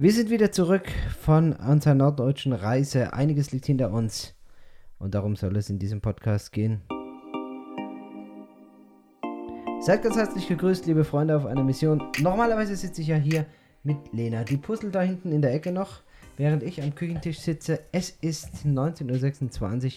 [0.00, 0.86] Wir sind wieder zurück
[1.18, 3.14] von unserer norddeutschen Reise.
[3.14, 4.32] Einiges liegt hinter uns.
[5.00, 6.82] Und darum soll es in diesem Podcast gehen.
[9.80, 12.00] Seid ganz herzlich gegrüßt, liebe Freunde, auf einer Mission.
[12.20, 13.44] Normalerweise sitze ich ja hier
[13.82, 14.44] mit Lena.
[14.44, 16.02] Die puzzelt da hinten in der Ecke noch,
[16.36, 17.80] während ich am Küchentisch sitze.
[17.90, 19.92] Es ist 19.26 Uhr.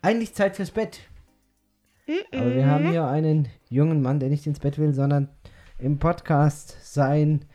[0.00, 1.00] Eigentlich Zeit fürs Bett.
[2.32, 5.28] Aber wir haben hier einen jungen Mann, der nicht ins Bett will, sondern
[5.76, 7.46] im Podcast sein,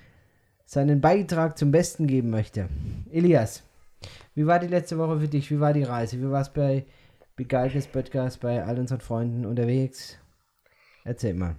[0.66, 2.68] seinen Beitrag zum Besten geben möchte.
[3.12, 3.64] Elias,
[4.34, 5.50] wie war die letzte Woche für dich?
[5.52, 6.20] Wie war die Reise?
[6.20, 6.86] Wie war es bei
[7.36, 10.18] Begeiltes Podcast, bei all unseren Freunden unterwegs?
[11.04, 11.56] Erzähl mal.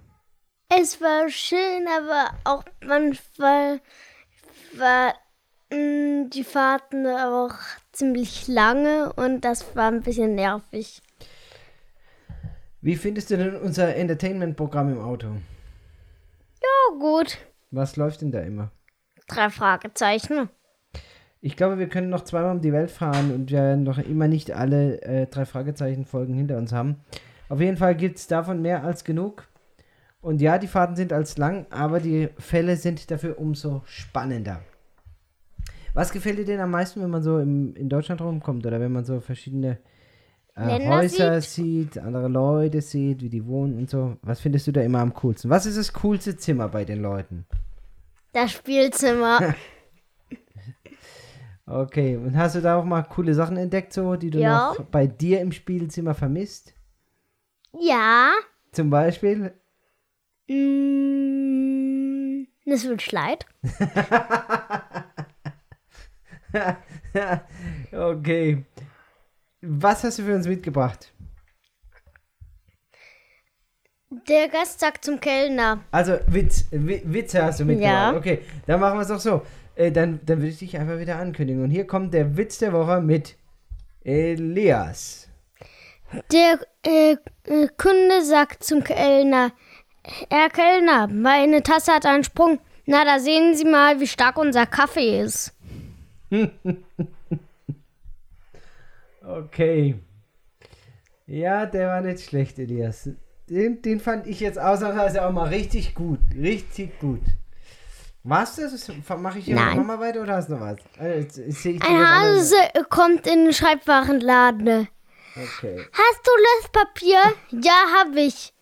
[0.69, 3.79] Es war schön, aber auch manchmal
[4.73, 5.13] war
[5.71, 7.53] mh, die Fahrten auch
[7.91, 11.01] ziemlich lange und das war ein bisschen nervig.
[12.81, 15.27] Wie findest du denn unser Entertainment-Programm im Auto?
[16.61, 17.37] Ja, gut.
[17.71, 18.71] Was läuft denn da immer?
[19.27, 20.49] Drei Fragezeichen.
[21.39, 24.27] Ich glaube, wir können noch zweimal um die Welt fahren und wir werden noch immer
[24.27, 26.97] nicht alle äh, drei Fragezeichen-Folgen hinter uns haben.
[27.49, 29.47] Auf jeden Fall gibt es davon mehr als genug.
[30.21, 34.61] Und ja, die Fahrten sind als lang, aber die Fälle sind dafür umso spannender.
[35.93, 38.91] Was gefällt dir denn am meisten, wenn man so im, in Deutschland rumkommt oder wenn
[38.91, 39.77] man so verschiedene
[40.55, 41.97] äh, Häuser sieht?
[41.97, 44.17] andere Leute sieht, wie die wohnen und so?
[44.21, 45.49] Was findest du da immer am coolsten?
[45.49, 47.45] Was ist das coolste Zimmer bei den Leuten?
[48.37, 49.55] Das Spielzimmer.
[51.69, 54.69] Okay, und hast du da auch mal coole Sachen entdeckt, so, die du Ja.
[54.69, 56.73] noch bei dir im Spielzimmer vermisst?
[57.77, 58.31] ja.
[58.71, 59.53] Zum Beispiel?
[60.47, 63.45] Mm, es wird Schleit.
[67.91, 68.63] okay.
[69.61, 71.11] Was hast du für uns mitgebracht?
[74.09, 75.81] Der Gast sagt zum Kellner.
[75.91, 78.13] Also, Witz, Wi- Witze hast du mitgebracht.
[78.13, 78.17] Ja.
[78.17, 79.41] Okay, dann machen wir es doch so.
[79.75, 81.61] Äh, dann, dann will ich dich einfach wieder ankündigen.
[81.63, 83.35] Und hier kommt der Witz der Woche mit
[84.03, 85.27] Elias.
[86.31, 89.51] Der äh, äh, Kunde sagt zum Kellner,
[90.29, 92.59] Herr Kellner, meine Tasse hat einen Sprung.
[92.85, 95.53] Na, da sehen Sie mal, wie stark unser Kaffee ist.
[99.21, 99.95] Okay.
[101.25, 103.09] Ja, der war nicht schlecht, Elias.
[103.49, 106.19] Den, den fand ich jetzt ausnahmsweise auch mal richtig gut.
[106.35, 107.21] Richtig gut.
[108.23, 108.91] Was das?
[109.17, 109.77] Mache ich hier Nein.
[109.77, 110.77] nochmal weiter oder hast du noch was?
[110.99, 111.97] Also, jetzt, jetzt Ein.
[111.97, 112.55] Hase
[112.89, 114.89] kommt in den Schreibwarenladen.
[115.35, 115.85] Okay.
[115.93, 116.31] Hast du
[116.61, 117.21] Löschpapier?
[117.51, 118.53] Ja, hab ich.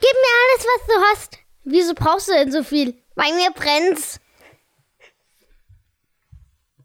[0.00, 1.38] Gib mir alles, was du hast.
[1.64, 2.94] Wieso brauchst du denn so viel?
[3.14, 4.20] Bei mir brennt's.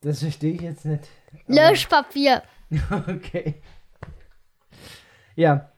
[0.01, 1.07] Das verstehe ich jetzt nicht.
[1.47, 2.43] Löschpapier.
[2.89, 3.61] Okay.
[5.35, 5.70] Ja.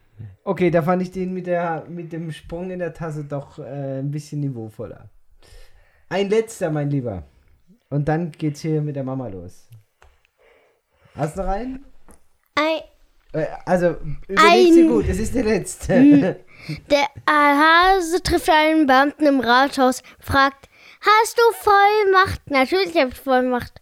[0.44, 4.00] Okay, da fand ich den mit, der, mit dem Sprung in der Tasse doch äh,
[4.00, 5.10] ein bisschen niveauvoller.
[6.10, 7.24] Ein letzter, mein Lieber.
[7.90, 9.68] Und dann geht's hier mit der Mama los.
[11.16, 11.86] Hast du noch einen?
[12.56, 12.82] Ein,
[13.34, 13.96] Äh, Also,
[14.28, 15.94] überleg dir gut, es ist der letzte.
[16.92, 20.70] der Hase trifft einen Beamten im Rathaus, fragt,
[21.02, 22.42] hast du Vollmacht?
[22.50, 23.82] Natürlich hab ich Vollmacht.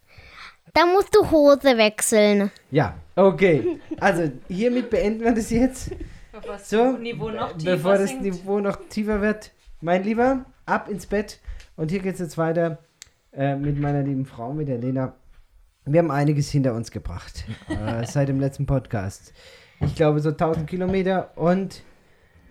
[0.74, 2.50] Dann musst du Hose wechseln.
[2.70, 3.80] ja, okay.
[4.00, 5.92] Also, hiermit beenden wir das jetzt.
[6.32, 8.24] Bevor das So, Niveau noch tiefer bevor das sinkt.
[8.24, 9.52] Niveau noch tiefer wird.
[9.82, 11.40] Mein Lieber, ab ins Bett.
[11.76, 12.78] Und hier geht's jetzt weiter
[13.34, 15.14] äh, mit meiner lieben Frau, mit der Lena.
[15.86, 19.34] Wir haben einiges hinter uns gebracht äh, seit dem letzten Podcast.
[19.80, 21.82] Ich glaube so 1000 Kilometer und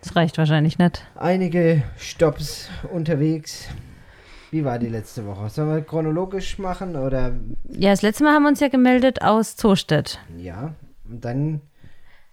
[0.02, 1.06] Das reicht wahrscheinlich nicht.
[1.14, 3.68] einige Stops unterwegs.
[4.50, 5.48] Wie war die letzte Woche?
[5.48, 7.34] Sollen wir chronologisch machen oder
[7.68, 10.18] Ja, das letzte Mal haben wir uns ja gemeldet aus Zostedt.
[10.36, 10.74] Ja,
[11.08, 11.60] und dann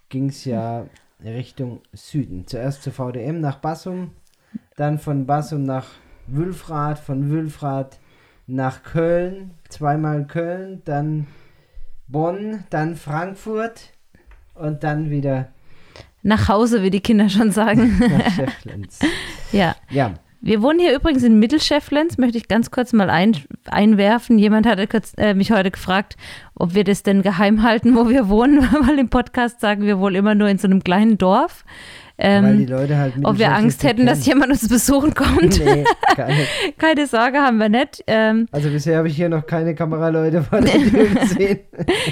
[0.10, 0.88] ging es ja
[1.24, 2.46] Richtung Süden.
[2.48, 4.12] Zuerst zur VDM nach Bassum,
[4.76, 5.88] dann von Bassum nach
[6.28, 8.00] Wülfrath, von Wülfrath
[8.46, 11.28] nach Köln, zweimal Köln, dann
[12.08, 13.92] Bonn, dann Frankfurt
[14.54, 15.50] und dann wieder
[16.24, 17.98] Nach Hause, wie die Kinder schon sagen.
[18.00, 19.00] nach Schäfflens.
[19.52, 19.76] ja.
[19.90, 20.14] Ja,
[20.48, 23.36] Wir wohnen hier übrigens in Mittelschäfflens, möchte ich ganz kurz mal ein,
[23.66, 24.40] einwerfen.
[24.40, 26.16] Jemand hatte kurz, äh, mich heute gefragt,
[26.56, 30.16] ob wir das denn geheim halten, wo wir wohnen, weil im Podcast sagen wir wohl
[30.16, 31.66] immer nur in so einem kleinen Dorf.
[32.18, 34.38] weil die Ähm, Leute halt ob wir Angst hätten, dass kennen.
[34.38, 35.60] jemand uns besuchen kommt.
[35.60, 35.84] Nee.
[36.78, 38.06] Keine Sorge, haben wir nicht.
[38.08, 41.60] Ähm, Also bisher habe ich hier noch keine Kameraleute vor der Tür gesehen.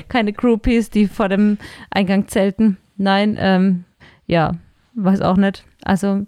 [0.09, 1.57] keine Groupies, die vor dem
[1.89, 2.75] Eingang zelten.
[2.97, 3.85] Nein, ähm,
[4.27, 4.51] ja,
[4.93, 5.63] weiß auch nicht.
[5.85, 6.25] Also,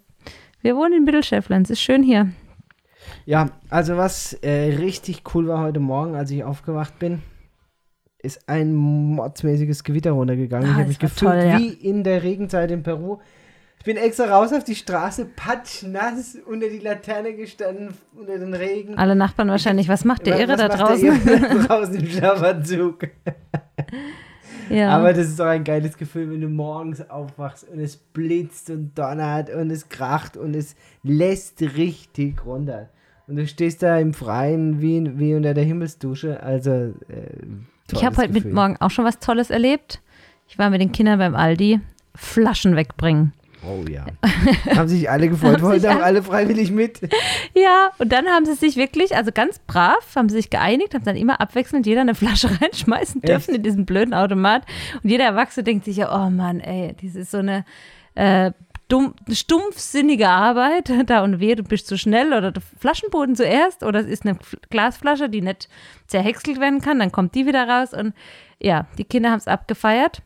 [0.68, 2.30] wir wohnen in Mittelschäfflens, ist schön hier.
[3.25, 7.22] Ja, also was äh, richtig cool war heute Morgen, als ich aufgewacht bin,
[8.18, 10.68] ist ein mordsmäßiges Gewitter runtergegangen.
[10.68, 11.58] Ah, ich habe mich gefühlt toll, ja.
[11.58, 13.19] wie in der Regenzeit in Peru.
[13.80, 18.98] Ich bin extra raus auf die Straße, patschnass, unter die Laterne gestanden, unter den Regen.
[18.98, 21.25] Alle Nachbarn wahrscheinlich, was macht der Irre was da draußen?
[21.25, 23.08] Der Irre draußen im Schlafanzug.
[24.69, 24.90] ja.
[24.90, 28.98] Aber das ist doch ein geiles Gefühl, wenn du morgens aufwachst und es blitzt und
[28.98, 32.90] donnert und es kracht und es lässt richtig runter.
[33.28, 36.42] Und du stehst da im Freien wie, wie unter der Himmelsdusche.
[36.42, 36.94] Also, äh,
[37.92, 38.54] ich habe heute mit Gefühl.
[38.54, 40.02] Morgen auch schon was Tolles erlebt.
[40.48, 41.81] Ich war mit den Kindern beim Aldi
[42.16, 43.34] Flaschen wegbringen.
[43.65, 44.06] Oh ja.
[44.75, 47.01] Haben sich alle gefreut, Haben wollten sich auch alle- freiwillig mit.
[47.56, 51.04] Ja, und dann haben sie sich wirklich, also ganz brav, haben sie sich geeinigt, haben
[51.06, 53.30] dann immer abwechselnd jeder eine Flasche reinschmeißen Echt?
[53.30, 54.63] dürfen in diesen blöden Automat.
[55.04, 57.65] Und jeder Erwachsene denkt sich ja, oh Mann, ey, das ist so eine
[58.15, 58.51] äh,
[58.89, 60.92] dumm, stumpfsinnige Arbeit.
[61.07, 64.38] Da und weh, du bist zu schnell oder der Flaschenboden zuerst oder es ist eine
[64.69, 65.68] Glasflasche, die nicht
[66.07, 68.13] zerhäckselt werden kann, dann kommt die wieder raus und
[68.59, 70.21] ja, die Kinder haben es abgefeiert.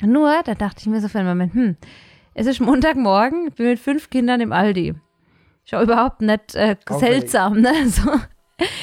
[0.00, 1.76] Nur, da dachte ich mir so für einen Moment, hm,
[2.38, 4.94] es ist Montagmorgen, ich bin mit fünf Kindern im Aldi.
[5.64, 7.72] Schau überhaupt nicht äh, seltsam, ne?
[7.86, 8.10] So.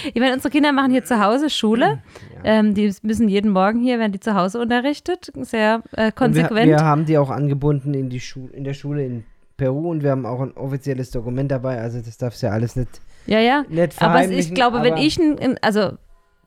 [0.06, 2.02] Ich meine, unsere Kinder machen hier zu Hause Schule.
[2.46, 5.32] Ähm, die müssen jeden Morgen hier, werden die zu Hause unterrichtet.
[5.42, 6.70] Sehr äh, konsequent.
[6.70, 9.26] Wir, wir haben die auch angebunden in, die Schu in der Schule in
[9.58, 11.80] Peru und wir haben auch ein offizielles Dokument dabei.
[11.82, 13.64] Also, das darfst du ja alles nicht, ja, ja.
[13.68, 15.94] nicht Aber es, ich glaube, wenn aber- ich, ein, ein- also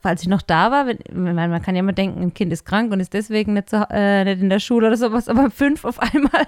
[0.01, 2.93] falls ich noch da war, wenn, man kann ja immer denken, ein Kind ist krank
[2.93, 6.01] und ist deswegen nicht, zu, äh, nicht in der Schule oder sowas, aber fünf auf
[6.01, 6.47] einmal,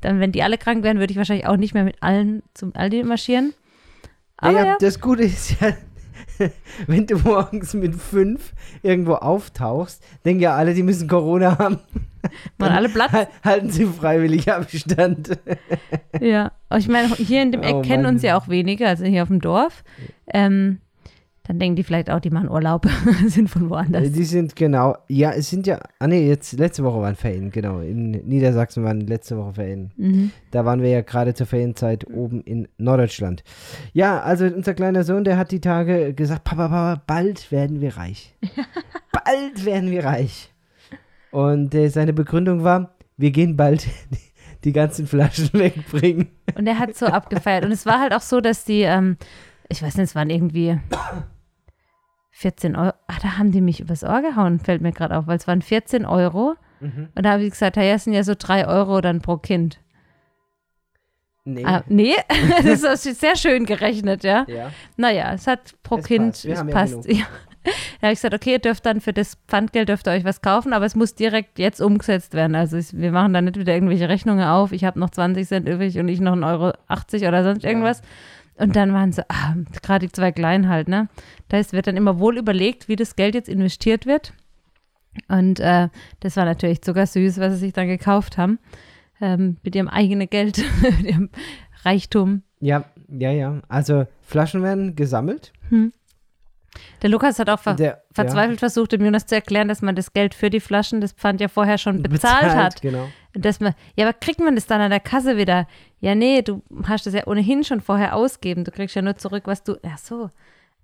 [0.00, 2.74] dann, wenn die alle krank wären, würde ich wahrscheinlich auch nicht mehr mit allen zum
[2.74, 3.54] Aldi marschieren.
[4.36, 5.72] Aber ja, ja, das Gute ist ja,
[6.86, 8.52] wenn du morgens mit fünf
[8.82, 11.78] irgendwo auftauchst, denken ja alle, die müssen Corona haben.
[12.58, 13.12] waren alle Platz.
[13.12, 15.38] Hal- Halten sie freiwillig Abstand.
[16.20, 19.22] Ja, ich meine, hier in dem Eck Oh kennen uns ja auch wenige, also hier
[19.22, 19.84] auf dem Dorf.
[20.32, 20.80] Ähm,
[21.46, 22.86] dann denken die vielleicht auch, die machen Urlaub,
[23.26, 24.12] sind von woanders.
[24.12, 27.80] Die sind genau, ja, es sind ja, ah nee, jetzt letzte Woche waren Ferien, genau.
[27.80, 29.92] In Niedersachsen waren letzte Woche Ferien.
[29.96, 30.30] Mhm.
[30.50, 33.44] Da waren wir ja gerade zur Ferienzeit oben in Norddeutschland.
[33.92, 37.96] Ja, also unser kleiner Sohn, der hat die Tage gesagt, Papa, Papa, bald werden wir
[37.96, 38.34] reich.
[39.12, 40.52] bald werden wir reich.
[41.30, 43.86] Und äh, seine Begründung war, wir gehen bald
[44.64, 46.28] die, ganzen Flaschen wegbringen.
[46.56, 47.64] Und er hat so abgefeiert.
[47.64, 49.16] Und es war halt auch so, dass die, ähm,
[49.68, 50.78] ich weiß nicht, es waren irgendwie
[52.36, 52.92] 14 Euro.
[53.06, 55.62] Ah, da haben die mich übers Ohr gehauen, fällt mir gerade auf, weil es waren
[55.62, 56.54] 14 Euro.
[56.80, 57.08] Mhm.
[57.14, 59.80] Und da habe ich gesagt, ja, es sind ja so 3 Euro dann pro Kind.
[61.44, 61.64] Nee.
[61.64, 62.14] Ah, nee,
[62.62, 64.44] das ist sehr schön gerechnet, ja.
[64.48, 64.70] Ja.
[64.98, 66.44] Naja, es hat pro Es Kind, passt.
[66.44, 67.08] Es ja passt.
[67.10, 67.24] Ja.
[68.00, 70.42] Da habe ich gesagt, okay, ihr dürft dann für das Pfandgeld dürft ihr euch was
[70.42, 72.54] kaufen, aber es muss direkt jetzt umgesetzt werden.
[72.54, 74.72] Also ich, wir machen da nicht wieder irgendwelche Rechnungen auf.
[74.72, 78.02] Ich habe noch 20 Cent übrig und ich noch 1,80 Euro oder sonst irgendwas.
[78.58, 81.08] Und dann waren so, ah, gerade die zwei Kleinen halt, ne?
[81.48, 84.32] Da ist, wird dann immer wohl überlegt, wie das Geld jetzt investiert wird.
[85.28, 85.88] Und äh,
[86.20, 88.58] das war natürlich zuckersüß, was sie sich dann gekauft haben.
[89.20, 91.30] Ähm, mit ihrem eigenen Geld, mit ihrem
[91.84, 92.42] Reichtum.
[92.60, 93.60] ja, ja, ja.
[93.68, 95.52] Also Flaschen werden gesammelt.
[97.02, 100.12] Der Lukas hat auch ver Der- verzweifelt versucht, dem Jonas zu erklären, dass man das
[100.12, 102.82] Geld für die Flaschen, das Pfand ja vorher schon bezahlt, hat.
[102.82, 103.08] Genau.
[103.36, 105.68] Und Dass man, ja, aber kriegt man das dann an der Kasse wieder?
[106.00, 108.64] Ja, nee, du hast das ja ohnehin schon vorher ausgeben.
[108.64, 109.76] Du kriegst ja nur zurück, was du.
[109.86, 110.30] Ach so.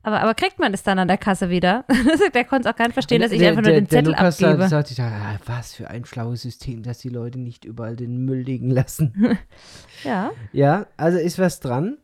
[0.04, 1.84] Aber, aber kriegt man das dann an der Kasse wieder?
[2.34, 3.99] der konnte es auch gar nicht verstehen, dass ich Der- einfach nur der- den der
[4.00, 4.69] Zettel Lukas abgebe.
[4.69, 8.40] Sagt, dachte, ah, was für ein schlaues System, dass die Leute nicht überall den Müll
[8.40, 9.38] liegen lassen.
[10.05, 10.31] ja.
[10.52, 11.96] ja, also ist was dran.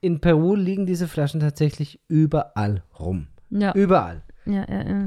[0.00, 3.28] In Peru liegen diese Flaschen tatsächlich überall rum.
[3.50, 3.72] Ja.
[3.72, 4.22] Überall.
[4.44, 5.06] ja, ja, ja.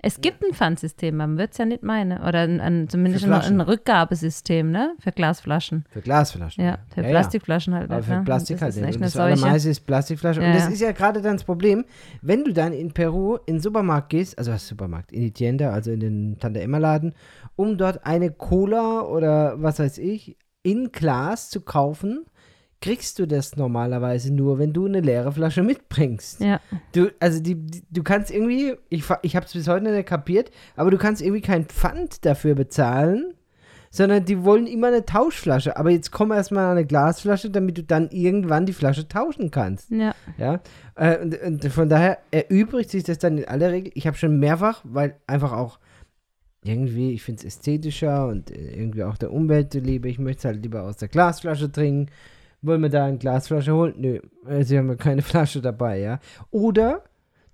[0.00, 2.22] Es gibt ein Pfandsystem, man wird es ja nicht meinen.
[2.22, 4.94] Oder ein, ein, zumindest ein, ein Rückgabesystem, ne?
[5.00, 5.84] Für Glasflaschen.
[5.90, 6.64] Für Glasflaschen.
[6.64, 7.08] Ja, für ja.
[7.08, 7.90] Plastikflaschen halt.
[7.90, 8.22] Aber für ne?
[8.24, 8.88] Plastik das halt ist nicht.
[8.88, 9.42] echt Und eine das Seuche.
[9.42, 10.40] allermeiste ist Plastikflasche.
[10.40, 10.70] Ja, und das ja.
[10.70, 11.84] ist ja gerade dann das Problem,
[12.22, 15.70] wenn du dann in Peru in den Supermarkt gehst, also was Supermarkt, in die Tienda,
[15.72, 17.14] also in den Tante Emma Laden,
[17.56, 22.26] um dort eine Cola oder was weiß ich in Glas zu kaufen,
[22.80, 26.40] kriegst du das normalerweise nur, wenn du eine leere Flasche mitbringst.
[26.40, 26.60] Ja.
[26.92, 30.50] Du, also die, die, du kannst irgendwie, ich, ich habe es bis heute nicht kapiert,
[30.76, 33.34] aber du kannst irgendwie kein Pfand dafür bezahlen,
[33.90, 35.76] sondern die wollen immer eine Tauschflasche.
[35.76, 39.90] Aber jetzt komm erstmal an eine Glasflasche, damit du dann irgendwann die Flasche tauschen kannst.
[39.90, 40.14] Ja.
[40.36, 40.60] Ja,
[40.94, 43.92] äh, und, und von daher erübrigt sich das dann in aller Regel.
[43.94, 45.78] Ich habe schon mehrfach, weil einfach auch
[46.62, 50.08] irgendwie, ich finde es ästhetischer und äh, irgendwie auch der Umwelt liebe.
[50.08, 52.10] Ich möchte es halt lieber aus der Glasflasche trinken.
[52.62, 53.94] Wollen wir da eine Glasflasche holen?
[53.96, 54.20] Nö,
[54.62, 56.18] sie haben ja keine Flasche dabei, ja.
[56.50, 57.04] Oder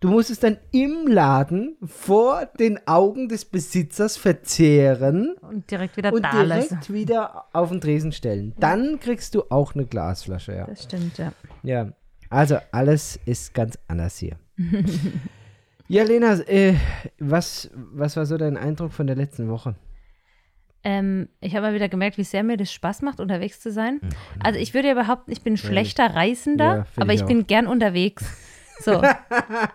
[0.01, 6.13] du musst es dann im Laden vor den Augen des Besitzers verzehren Und direkt wieder
[6.13, 6.95] und da direkt lassen.
[6.95, 8.55] wieder auf den Tresen stellen.
[8.61, 10.67] Dann kriegst du auch eine Glasflasche, ja.
[10.67, 11.33] Das stimmt, ja.
[11.63, 11.93] Ja,
[12.31, 14.37] also alles ist ganz anders hier.
[15.89, 16.75] ja, Lena, äh,
[17.19, 19.75] was, was war so dein Eindruck von der letzten Woche?
[20.85, 24.01] Ähm, ich habe mal wieder gemerkt, wie sehr mir das Spaß macht, unterwegs zu sein.
[24.43, 26.65] Also ich würde ja behaupten, ich bin schlechter Reisender,
[26.97, 28.25] Ja, aber ich ich bin gern unterwegs.
[28.81, 29.01] So.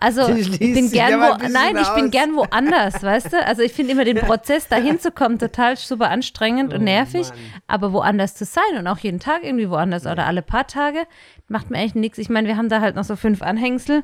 [0.02, 2.12] Also ich bin gern wo, nein, ich bin aus.
[2.12, 3.46] gern woanders, weißt du?
[3.46, 7.30] Also ich finde immer den Prozess dahin zu kommen total super anstrengend und Oh, nervig,
[7.30, 7.38] Mann.
[7.68, 11.00] aber woanders zu sein und auch jeden Tag irgendwie woanders oder alle paar Tage
[11.48, 12.18] macht mir eigentlich nichts.
[12.18, 14.04] Ich meine, wir haben da halt noch so fünf Anhängsel,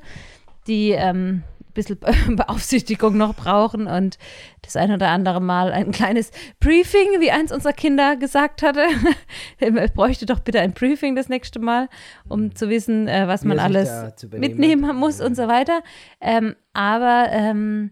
[0.67, 1.43] die ähm,
[1.75, 1.99] bisschen
[2.35, 4.17] Beaufsichtigung noch brauchen und
[4.63, 8.87] das ein oder andere Mal ein kleines Briefing, wie eins unserer Kinder gesagt hatte.
[9.59, 11.87] Er bräuchte doch bitte ein Briefing das nächste Mal,
[12.27, 13.89] um zu wissen, äh, was man alles
[14.31, 15.81] mitnehmen muss und so weiter.
[16.19, 17.91] Ähm, aber ähm,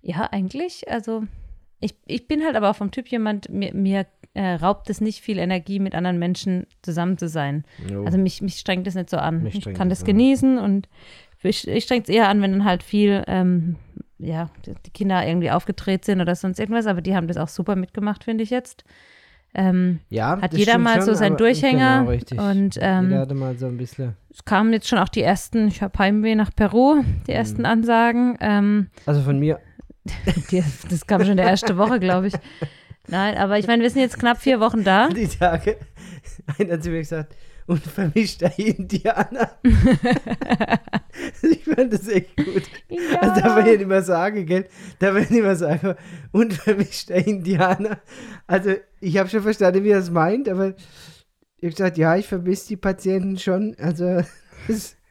[0.00, 1.24] ja, eigentlich, also
[1.80, 5.20] ich, ich bin halt aber auch vom Typ jemand, mir, mir äh, raubt es nicht
[5.20, 7.64] viel Energie, mit anderen Menschen zusammen zu sein.
[7.90, 8.04] Jo.
[8.04, 9.42] Also mich, mich strengt das nicht so an.
[9.42, 10.88] Mich Ich kann das das genießen und
[11.48, 13.76] ich, ich es eher an, wenn dann halt viel, ähm,
[14.18, 14.50] ja,
[14.84, 18.24] die Kinder irgendwie aufgedreht sind oder sonst irgendwas, aber die haben das auch super mitgemacht,
[18.24, 18.84] finde ich jetzt.
[19.54, 22.38] Ähm, ja, hat jeder mal so schon, seinen Durchhänger Genau, richtig.
[22.38, 24.14] und, ähm, Jeder hatte mal so ein bisschen.
[24.30, 28.36] es kamen jetzt schon auch die ersten, ich habe Heimweh nach Peru, die ersten Ansagen.
[28.40, 29.58] Ähm, Also von mir,
[30.50, 32.34] die, das kam schon in der ersten Woche, glaube ich.
[33.08, 35.08] Nein, aber ich meine, wir sind jetzt knapp vier Wochen da.
[35.14, 35.78] die Tage,
[36.58, 37.34] einer hat zu mir gesagt,
[37.66, 39.50] unvermischter Indianer.
[41.42, 42.62] ich fand das echt gut.
[43.20, 44.66] Also darf man ja nicht mehr sagen, gell?
[44.98, 45.94] Darf man ja nicht mehr sagen,
[46.32, 47.98] unvermischter Indianer.
[48.46, 50.74] Also ich habe schon verstanden, wie er es meint, aber
[51.58, 53.74] ich habe gesagt, ja, ich vermisse die Patienten schon.
[53.78, 54.22] Also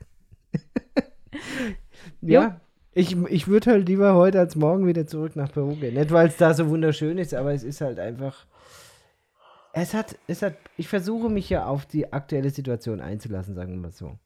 [2.21, 2.61] ja.
[2.97, 5.95] Ich, ich würde halt lieber heute als morgen wieder zurück nach Peru gehen.
[5.95, 8.45] Nicht, weil es da so wunderschön ist, aber es ist halt einfach.
[9.77, 13.77] Es hat, es hat, ich versuche mich ja auf die aktuelle Situation einzulassen, sagen wir
[13.79, 14.17] mal so.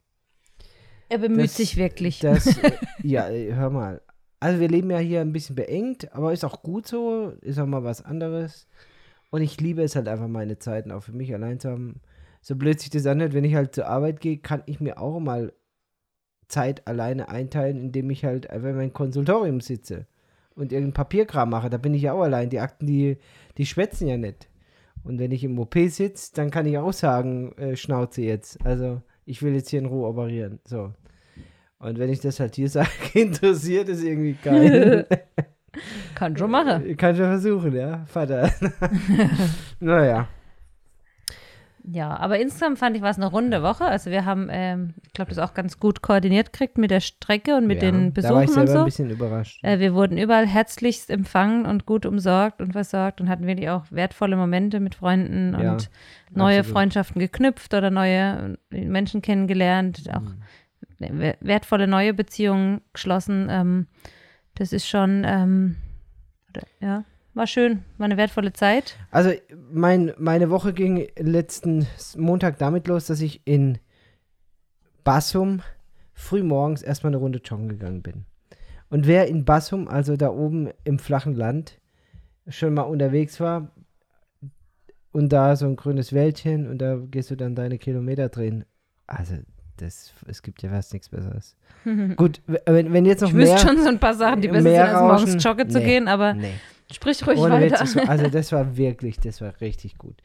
[1.10, 2.20] Er bemüht Das- sich wirklich.
[2.20, 2.56] Das,
[3.04, 4.02] ja, hör mal.
[4.40, 7.66] Also wir leben ja hier ein bisschen beengt, aber ist auch gut so, ist auch
[7.66, 8.68] mal was anderes.
[9.32, 12.00] Und ich liebe es halt einfach meine Zeiten auch für mich allein zu haben.
[12.42, 15.20] So blöd sich das anhört, wenn ich halt zur Arbeit gehe, kann ich mir auch
[15.20, 15.52] mal
[16.48, 20.06] Zeit alleine einteilen, indem ich halt einfach in meinem Konsultorium sitze
[20.56, 21.70] und irgendein Papierkram mache.
[21.70, 22.50] Da bin ich ja auch allein.
[22.50, 23.18] Die Akten, die,
[23.58, 24.48] die schwätzen ja nicht.
[25.04, 28.64] Und wenn ich im OP sitze, dann kann ich auch sagen, äh, Schnauze jetzt.
[28.66, 30.60] Also ich will jetzt hier in Ruhe operieren.
[30.66, 30.94] So.
[31.80, 35.06] Und wenn ich das halt hier sage, interessiert es irgendwie keinen.
[36.16, 36.98] Kann schon machen.
[36.98, 38.52] Kann schon versuchen, ja, Vater.
[39.80, 40.28] naja.
[41.84, 43.86] Ja, aber insgesamt fand ich, war es eine runde Woche.
[43.86, 47.56] Also wir haben, ähm, ich glaube, das auch ganz gut koordiniert gekriegt mit der Strecke
[47.56, 48.80] und mit ja, den Da war ich Besuchen und selber so.
[48.80, 49.60] ein bisschen überrascht.
[49.64, 53.86] Äh, wir wurden überall herzlichst empfangen und gut umsorgt und versorgt und hatten wirklich auch
[53.92, 55.90] wertvolle Momente mit Freunden Ja, und
[56.32, 56.74] neue absolut.
[56.78, 61.20] Freundschaften geknüpft oder neue äh, Menschen kennengelernt, auch Mhm.
[61.20, 63.48] wer- wertvolle neue Beziehungen geschlossen.
[63.50, 63.88] Ähm,
[64.56, 65.78] das ist schon, ähm,
[66.82, 68.98] ja, war schön, war eine wertvolle Zeit.
[69.12, 69.32] Also
[69.72, 73.80] mein, meine Woche ging letzten Montag damit los, dass ich in
[75.04, 75.62] Bassum
[76.14, 78.26] früh morgens erstmal eine Runde joggen gegangen bin.
[78.90, 81.80] Und wer in Bassum, also da oben im flachen Land,
[82.48, 83.72] schon mal unterwegs war
[85.12, 88.66] und da so ein grünes Wäldchen und da gehst du dann deine Kilometer drehen.
[89.08, 89.36] Also
[89.78, 91.56] das, es gibt ja fast nichts Besseres.
[92.16, 93.54] Gut, wenn, wenn jetzt noch Ich mehr...
[93.54, 96.08] wüsste schon so ein paar Sachen, die besser sind, als morgens joggen zu Nee, gehen,
[96.08, 96.54] aber nee.
[96.92, 97.96] Sprich ruhig Ohne Witz, weiter.
[97.96, 100.22] war, also das war wirklich, das war richtig gut.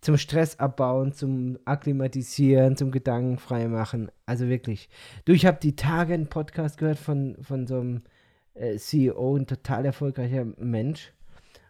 [0.00, 4.10] Zum Stress abbauen, zum Akklimatisieren, zum Gedanken frei machen.
[4.24, 4.88] Also wirklich.
[5.26, 8.02] Du, ich habe die Tage einen Podcast gehört von, von so einem
[8.54, 11.12] äh, CEO, ein total erfolgreicher Mensch.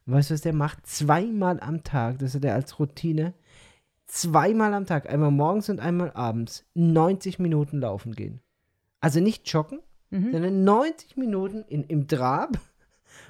[0.06, 0.87] Und weißt du, was der macht?
[0.87, 3.35] Zweimal am Tag, das hat er als Routine,
[4.06, 8.40] zweimal am Tag, einmal morgens und einmal abends, 90 Minuten laufen gehen.
[9.00, 9.80] Also nicht joggen,
[10.12, 10.32] Mhm.
[10.32, 12.59] sondern 90 Minuten in, im Trab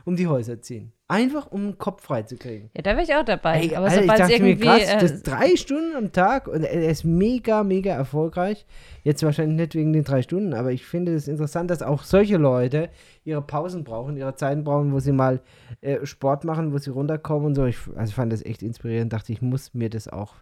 [0.05, 0.93] um die Häuser ziehen.
[1.09, 2.71] Einfach um den Kopf frei zu kriegen.
[2.77, 3.61] Ja, da wäre ich auch dabei.
[3.61, 4.67] Ey, aber Alter, ich sobald es dachte mir irgendwie.
[4.67, 8.65] krass, äh, das drei Stunden am Tag und er ist mega, mega erfolgreich.
[9.03, 12.37] Jetzt wahrscheinlich nicht wegen den drei Stunden, aber ich finde es interessant, dass auch solche
[12.37, 12.91] Leute
[13.25, 15.41] ihre Pausen brauchen, ihre Zeiten brauchen, wo sie mal
[15.81, 17.67] äh, Sport machen, wo sie runterkommen und so.
[17.67, 20.35] Ich, also ich fand das echt inspirierend, dachte ich, muss mir das auch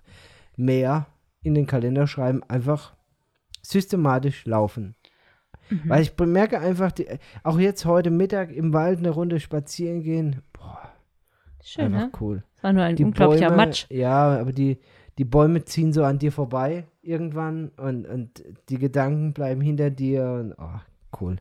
[0.57, 1.07] mehr
[1.43, 2.95] in den Kalender schreiben, einfach
[3.63, 4.95] systematisch laufen.
[5.71, 5.83] Mhm.
[5.87, 7.07] Weil ich bemerke einfach, die,
[7.43, 10.91] auch jetzt heute Mittag im Wald eine Runde spazieren gehen, boah,
[11.63, 12.11] schön, ne?
[12.21, 12.43] cool.
[12.63, 13.87] War nur ein Die unglaublicher Bäume, Matsch.
[13.91, 14.79] Ja, aber die,
[15.19, 20.25] die Bäume ziehen so an dir vorbei irgendwann und, und die Gedanken bleiben hinter dir
[20.31, 20.81] und oh,
[21.21, 21.37] cool.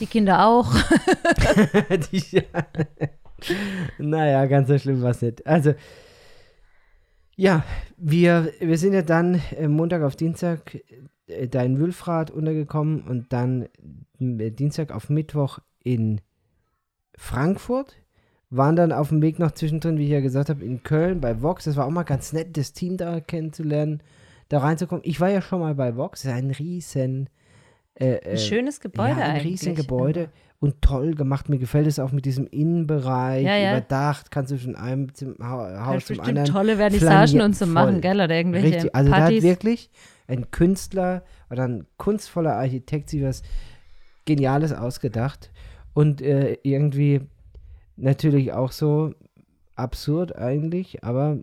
[0.00, 0.72] Die Kinder auch.
[2.12, 2.42] die, ja.
[3.98, 5.46] naja, ganz so schlimm war es nicht.
[5.46, 5.74] Also,
[7.36, 7.64] ja,
[7.96, 10.78] wir, wir sind ja dann äh, Montag auf Dienstag
[11.50, 13.68] da in Wülfrath untergekommen und dann
[14.20, 16.20] äh, Dienstag auf Mittwoch in
[17.16, 17.96] Frankfurt,
[18.50, 21.40] waren dann auf dem Weg noch zwischendrin, wie ich ja gesagt habe, in Köln bei
[21.40, 21.64] Vox.
[21.64, 24.02] Das war auch mal ganz nett, das Team da kennenzulernen,
[24.48, 25.02] da reinzukommen.
[25.06, 27.30] Ich war ja schon mal bei Vox, das ist ein riesen
[27.94, 29.52] äh, Ein schönes Gebäude ja, ein eigentlich.
[29.52, 30.28] riesen Gebäude
[30.60, 31.48] und toll gemacht.
[31.48, 33.72] Mir gefällt es auch mit diesem Innenbereich, Ja, ja.
[33.72, 36.46] überdacht, kannst du von einem zum Ha- Haus zum anderen.
[36.46, 38.16] tolle Vernissagen und so machen, gell?
[38.20, 39.42] Oder irgendwelche Richtig, also da hat Partys.
[39.42, 39.90] wirklich
[40.26, 43.42] ein Künstler oder ein kunstvoller Architekt sich was
[44.24, 45.50] Geniales ausgedacht
[45.94, 47.22] und äh, irgendwie
[47.96, 49.14] natürlich auch so
[49.76, 51.38] absurd eigentlich, aber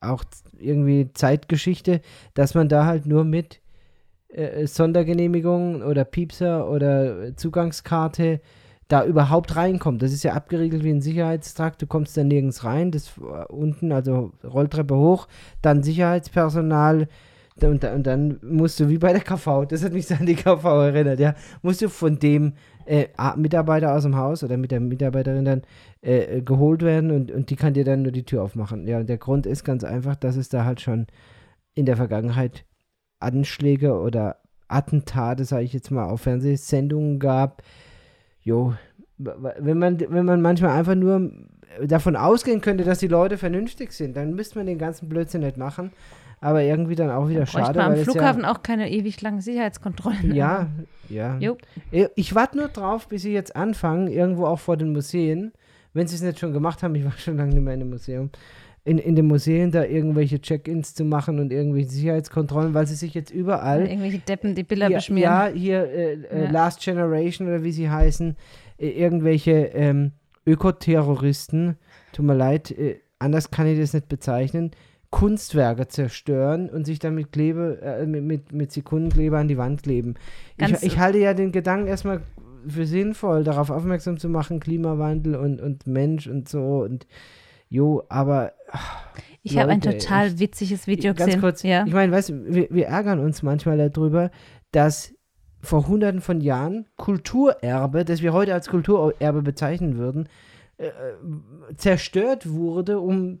[0.00, 0.24] auch
[0.58, 2.00] irgendwie Zeitgeschichte,
[2.34, 3.60] dass man da halt nur mit
[4.28, 8.40] äh, Sondergenehmigung oder Piepser oder äh, Zugangskarte
[8.88, 10.02] da überhaupt reinkommt.
[10.02, 11.80] Das ist ja abgeriegelt wie ein Sicherheitstrakt.
[11.80, 12.90] Du kommst da nirgends rein.
[12.90, 15.28] Das äh, unten, also Rolltreppe hoch,
[15.62, 17.08] dann Sicherheitspersonal.
[17.64, 20.34] Und, und dann musst du wie bei der KV, das hat mich so an die
[20.34, 22.54] KV erinnert, ja, musst du von dem
[22.86, 25.62] äh, Mitarbeiter aus dem Haus oder mit der Mitarbeiterin dann
[26.02, 28.86] äh, äh, geholt werden und, und die kann dir dann nur die Tür aufmachen.
[28.86, 31.06] Ja, und der Grund ist ganz einfach, dass es da halt schon
[31.74, 32.64] in der Vergangenheit
[33.20, 34.38] Anschläge oder
[34.68, 37.62] Attentate, sage ich jetzt mal, auf Fernsehsendungen gab.
[38.42, 38.74] Jo,
[39.18, 41.30] wenn man, wenn man manchmal einfach nur
[41.84, 45.56] davon ausgehen könnte, dass die Leute vernünftig sind, dann müsste man den ganzen Blödsinn nicht
[45.56, 45.92] machen.
[46.42, 49.40] Aber irgendwie dann auch wieder Bräuchte schade, am weil es Flughafen auch keine ewig langen
[49.40, 50.34] Sicherheitskontrollen.
[50.34, 50.66] ja,
[51.08, 51.38] ja, ja.
[51.38, 51.56] Jo.
[51.92, 55.52] Äh, Ich warte nur drauf, bis sie jetzt anfangen, irgendwo auch vor den Museen,
[55.94, 57.90] wenn sie es nicht schon gemacht haben, ich war schon lange nicht mehr in einem
[57.90, 58.30] Museum,
[58.84, 63.14] in, in den Museen da irgendwelche Check-ins zu machen und irgendwelche Sicherheitskontrollen, weil sie sich
[63.14, 65.30] jetzt überall Irgendwelche Deppen, die Bilder ja, beschmieren.
[65.32, 66.50] Ja, hier äh, äh, Ja.
[66.50, 68.36] Last Generation oder wie sie heißen,
[68.78, 70.10] äh, irgendwelche ähm,
[70.44, 71.76] Ökoterroristen,
[72.12, 74.72] tut mir leid, äh, anders kann ich das nicht bezeichnen,
[75.12, 79.82] Kunstwerke zerstören und sich dann mit Klebe, äh, mit, mit, mit Sekundenkleber an die Wand
[79.82, 80.14] kleben.
[80.56, 82.22] Ich, ich halte ja den Gedanken erstmal
[82.66, 87.06] für sinnvoll, darauf aufmerksam zu machen, Klimawandel und, und Mensch und so und
[87.68, 88.52] jo, aber
[89.42, 90.38] ich habe ein total echt.
[90.38, 91.40] witziges Video Ganz gesehen.
[91.40, 91.84] kurz, ja.
[91.86, 94.30] ich meine, weißt du, wir, wir ärgern uns manchmal darüber,
[94.70, 95.12] dass
[95.60, 100.26] vor hunderten von Jahren Kulturerbe, das wir heute als Kulturerbe bezeichnen würden,
[100.78, 100.90] äh, äh,
[101.76, 103.40] zerstört wurde, um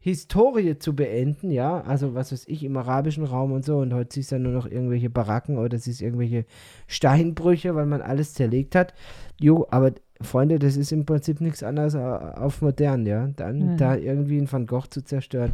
[0.00, 4.14] Historie zu beenden, ja, also was weiß ich, im arabischen Raum und so und heute
[4.14, 6.44] siehst du dann nur noch irgendwelche Baracken oder siehst irgendwelche
[6.86, 8.94] Steinbrüche, weil man alles zerlegt hat.
[9.40, 13.76] Jo, aber Freunde, das ist im Prinzip nichts anderes auf modern, ja, dann Mhm.
[13.76, 15.52] da irgendwie einen Van Gogh zu zerstören,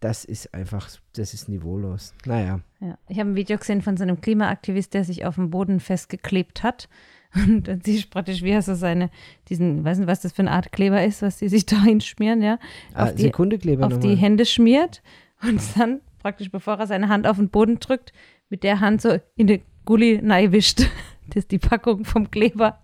[0.00, 2.14] das ist einfach, das ist niveaulos.
[2.26, 2.98] Naja, Ja.
[3.08, 6.62] Ich habe ein Video gesehen von so einem Klimaaktivist, der sich auf dem Boden festgeklebt
[6.62, 6.88] hat.
[7.34, 9.10] Und dann siehst du praktisch, wie er so seine,
[9.48, 12.42] diesen, weiß nicht, was das für eine Art Kleber ist, was die sich da hinschmieren,
[12.42, 12.58] ja,
[12.94, 14.14] ah, auf, die, Sekundekleber auf die.
[14.14, 15.02] Hände schmiert
[15.42, 18.12] und dann praktisch, bevor er seine Hand auf den Boden drückt,
[18.48, 20.20] mit der Hand so in den Gully
[20.52, 20.80] wischt.
[21.28, 22.78] Das ist die Packung vom Kleber.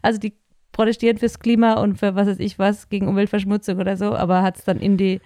[0.00, 0.34] Also die
[0.72, 4.58] protestieren fürs Klima und für was weiß ich was, gegen Umweltverschmutzung oder so, aber hat
[4.58, 5.20] es dann in die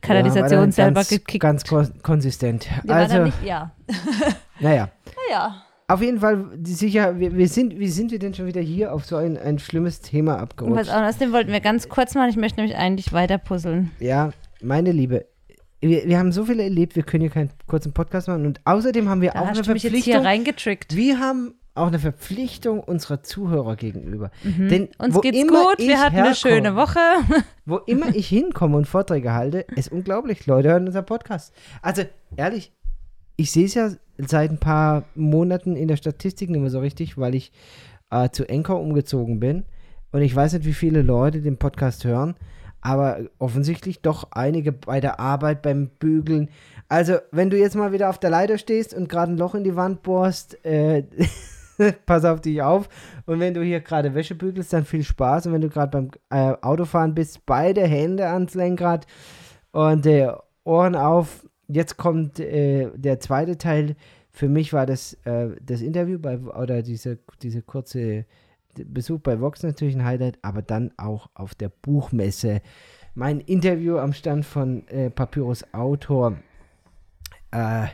[0.00, 1.42] Kanalisation ja, selber ganz, gekickt.
[1.42, 2.68] Ganz kon konsistent.
[2.88, 3.72] Also, nicht, ja.
[4.60, 4.88] naja.
[5.28, 5.62] Naja.
[5.90, 9.04] Auf jeden Fall, sicher, wir, wir sind, wie sind wir denn schon wieder hier auf
[9.04, 10.90] so ein, ein schlimmes Thema Und was abgerutscht?
[10.90, 13.90] auch, außerdem wollten wir ganz kurz machen, ich möchte nämlich eigentlich weiter puzzeln.
[13.98, 14.30] Ja,
[14.62, 15.26] meine Liebe,
[15.80, 19.08] wir, wir haben so viel erlebt, wir können hier keinen kurzen Podcast machen und außerdem
[19.08, 20.26] haben wir Da auch eine du mich jetzt hier Verpflichtung.
[20.26, 20.94] reingetrickt.
[20.94, 24.30] Wir haben auch eine Verpflichtung unserer Zuhörer gegenüber.
[24.44, 24.88] Denn Mhm.
[24.98, 26.98] Uns wo geht's gut, wir hatten eine herkomme, schöne Woche.
[27.64, 30.46] Wo immer ich hinkomme und Vorträge halte, ist unglaublich.
[30.46, 31.54] Leute hören unser Podcast.
[31.80, 32.02] Also,
[32.36, 32.72] ehrlich,
[33.40, 37.16] ich sehe es ja seit ein paar Monaten in der Statistik nicht mehr so richtig,
[37.16, 37.52] weil ich
[38.10, 39.64] äh, zu Anchor umgezogen bin.
[40.12, 42.34] Und ich weiß nicht, wie viele Leute den Podcast hören,
[42.82, 46.50] aber offensichtlich doch einige bei der Arbeit, beim Bügeln.
[46.90, 49.64] Also, wenn du jetzt mal wieder auf der Leiter stehst und gerade ein Loch in
[49.64, 51.04] die Wand bohrst, äh,
[52.04, 52.90] pass auf dich auf.
[53.24, 55.46] Und wenn du hier gerade Wäsche bügelst, dann viel Spaß.
[55.46, 59.06] Und wenn du gerade beim äh, Autofahren bist, beide Hände ans Lenkrad
[59.72, 60.30] und äh,
[60.64, 61.46] Ohren auf.
[61.72, 63.96] Jetzt kommt äh, der zweite Teil.
[64.30, 68.24] Für mich war das, äh, das Interview bei, oder diese, diese kurze
[68.74, 72.62] Besuch bei Vox natürlich ein Highlight, aber dann auch auf der Buchmesse.
[73.14, 76.36] Mein Interview am Stand von äh, Papyrus Autor.
[77.50, 77.86] Äh,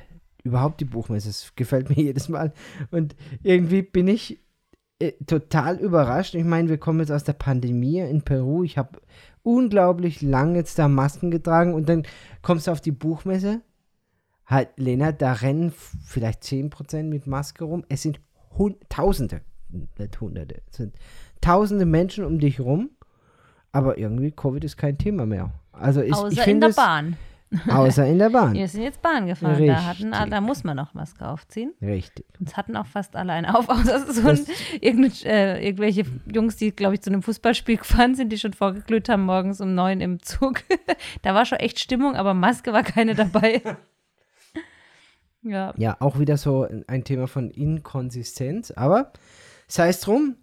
[0.45, 2.53] überhaupt die Buchmesse, das gefällt mir jedes Mal.
[2.91, 4.39] Und irgendwie bin ich
[4.99, 6.35] äh, total überrascht.
[6.35, 8.63] Ich meine, wir kommen jetzt aus der Pandemie in Peru.
[8.63, 9.01] Ich habe
[9.47, 12.03] unglaublich lang jetzt da Masken getragen und dann
[12.43, 13.63] kommst du auf die Buchmesse.
[14.45, 15.73] Halt, Lena, da rennen
[16.05, 17.85] vielleicht 10% mit Maske rum.
[17.89, 18.21] Es sind
[18.59, 19.41] hun Tausende,
[19.99, 20.95] nicht Hunderte, es sind
[21.41, 22.91] Tausende Menschen um dich rum.
[23.73, 25.53] Aber irgendwie Covid ist kein Thema mehr.
[25.73, 27.17] Also ich, Außer ich in der es- Bahn.
[27.69, 28.55] Außer in der Bahn.
[28.55, 29.67] Wir sind jetzt Bahn gefahren.
[29.67, 31.73] Da, hatten, da muss man noch Maske aufziehen.
[31.81, 32.27] Richtig.
[32.41, 34.47] Uns hatten auch fast alle eine auf, außer so ein,
[34.81, 39.25] äh, irgendwelche Jungs, die, glaube ich, zu einem Fußballspiel gefahren sind, die schon vorgeglüht haben
[39.25, 40.63] morgens um neun im Zug.
[41.23, 43.63] da war schon echt Stimmung, aber Maske war keine dabei.
[45.43, 45.75] ja.
[45.77, 48.71] Ja, auch wieder so ein Thema von Inkonsistenz.
[48.71, 49.13] Aber
[49.69, 50.37] sei es drum.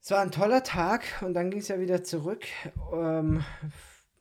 [0.00, 2.44] Es war ein toller Tag und dann ging es ja wieder zurück
[2.92, 3.42] ähm,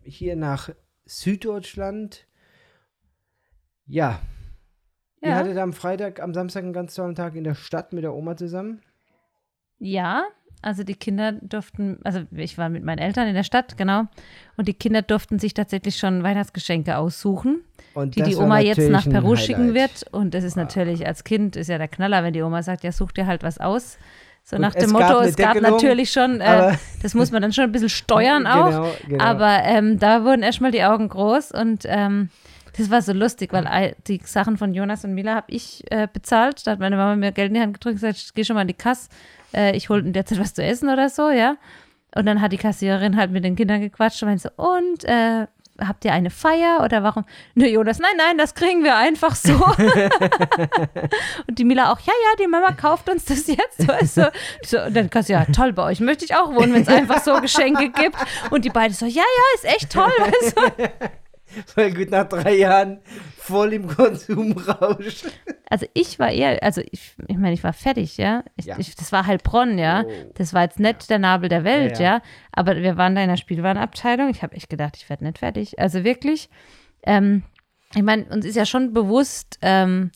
[0.01, 0.69] hier nach
[1.05, 2.27] Süddeutschland.
[3.85, 4.19] Ja.
[5.21, 5.35] Ihr Ja.
[5.35, 8.35] hattet am Freitag, am Samstag einen ganz tollen Tag in der Stadt mit der Oma
[8.35, 8.81] zusammen.
[9.79, 10.23] Ja,
[10.61, 14.03] also die Kinder durften, also ich war mit meinen Eltern in der Stadt, genau,
[14.55, 17.63] und die Kinder durften sich tatsächlich schon Weihnachtsgeschenke aussuchen,
[17.93, 20.05] Und die die Oma jetzt nach Peru schicken wird.
[20.11, 22.93] Und das ist natürlich als Kind, ist ja der Knaller, wenn die Oma sagt, ja,
[22.93, 23.97] such dir halt was aus.
[24.45, 27.71] So nach dem Motto, es gab natürlich schon, äh, das muss man dann schon ein
[27.71, 28.65] bisschen steuern auch.
[28.69, 29.23] Genau, genau.
[29.23, 32.29] Aber ähm, da wurden erstmal die Augen groß und ähm,
[32.77, 36.07] das war so lustig, weil ei- die Sachen von Jonas und Mila habe ich äh,
[36.11, 36.65] bezahlt.
[36.67, 38.63] Da hat meine Mama mir Geld in die Hand gedrückt und gesagt, geh schon mal
[38.63, 39.09] in die Kasse,
[39.55, 41.55] äh, ich hole in der Zeit was zu essen oder so, ja.
[42.15, 45.47] Und dann hat die Kassiererin halt mit den Kindern gequatscht und meinte so, und äh,
[45.79, 47.25] habt ihr eine Feier oder warum?
[47.55, 49.53] Nö, Jonas, nein, nein, das kriegen wir einfach so.
[51.47, 53.87] und die Mila auch, ja, ja, die Mama kauft uns das jetzt.
[53.87, 54.31] Weißt du?
[54.63, 56.87] So, und dann kannst du, ja, toll, bei euch möchte ich auch wohnen, wenn es
[56.87, 58.17] einfach so Geschenke gibt.
[58.51, 60.11] Und die beiden so, ja, ja, ist echt toll.
[60.19, 60.61] Weißt du?
[61.65, 62.99] Voll gut nach drei Jahren
[63.37, 65.23] voll im Konsumrausch.
[65.69, 68.43] Also ich war eher, also ich, ich meine, ich war fertig, ja.
[68.55, 68.77] Ich, Ja.
[68.77, 70.03] Ich, das war Heilbronn, ja.
[70.05, 70.31] Oh.
[70.35, 72.13] Das war jetzt nicht der Nabel der Welt, Ja, ja.
[72.15, 72.21] ja.
[72.51, 74.29] Aber wir waren da in der Spielwarenabteilung.
[74.29, 75.79] Ich habe echt gedacht, ich werde nicht fertig.
[75.79, 76.49] Also wirklich,
[77.03, 77.43] ähm,
[77.95, 80.11] ich meine, uns ist ja schon bewusst, ähm,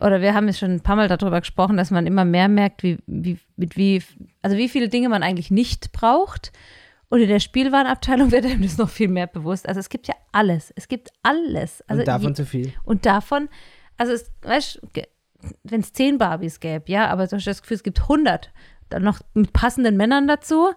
[0.00, 2.82] oder wir haben jetzt schon ein paar Mal darüber gesprochen, dass man immer mehr merkt,
[2.82, 4.02] wie, wie, mit wie,
[4.42, 6.52] also wie viele Dinge man eigentlich nicht braucht.
[7.08, 9.68] Und in der Spielwarenabteilung wird einem das noch viel mehr bewusst.
[9.68, 10.72] Also es gibt ja alles.
[10.76, 11.82] Es gibt alles.
[11.88, 12.72] Also Und davon je- zu viel.
[12.84, 13.48] und davon,
[13.96, 14.80] also es, weißt
[15.62, 18.50] wenn es zehn Barbies gäbe, ja, aber du hast das Gefühl, es gibt 100.
[18.88, 20.70] Dann noch mit passenden Männern dazu,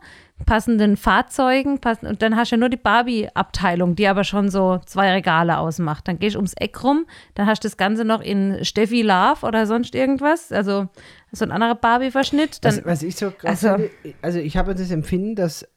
[0.46, 4.80] passenden Fahrzeugen, passen, und dann hast du ja nur die Barbie-Abteilung, die aber schon so
[4.86, 6.08] zwei Regale ausmacht.
[6.08, 9.46] Dann gehst du ums Eck rum, dann hast du das Ganze noch in Steffi Love
[9.46, 10.88] oder sonst irgendwas, also
[11.32, 12.63] so ein anderer Barbie-Verschnitt.
[12.65, 15.68] Dann, Was, was ich so krass also- finde, also ich habe das Empfinden, dass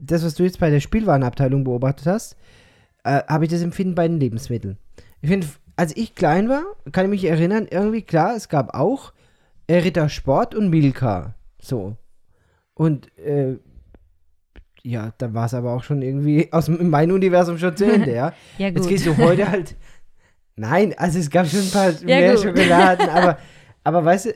[0.00, 2.36] das, was du jetzt bei der Spielwarenabteilung beobachtet hast,
[3.04, 4.78] äh, habe ich das Empfinden bei den Lebensmitteln.
[5.20, 9.12] Ich finde, als ich klein war, kann ich mich erinnern, irgendwie klar, es gab auch
[9.66, 11.34] äh, Ritter Sport und Milka.
[11.60, 11.96] So.
[12.74, 13.56] Und äh,
[14.82, 18.32] ja, dann war es aber auch schon irgendwie aus meinem Universum schon zu Ende, ja.
[18.58, 19.76] Ja, Jetzt gehst du heute halt.
[20.56, 22.44] Nein, also es gab schon ein paar Ja, mehr gut.
[22.44, 23.38] Schokoladen, aber,
[23.82, 24.34] aber weißt du,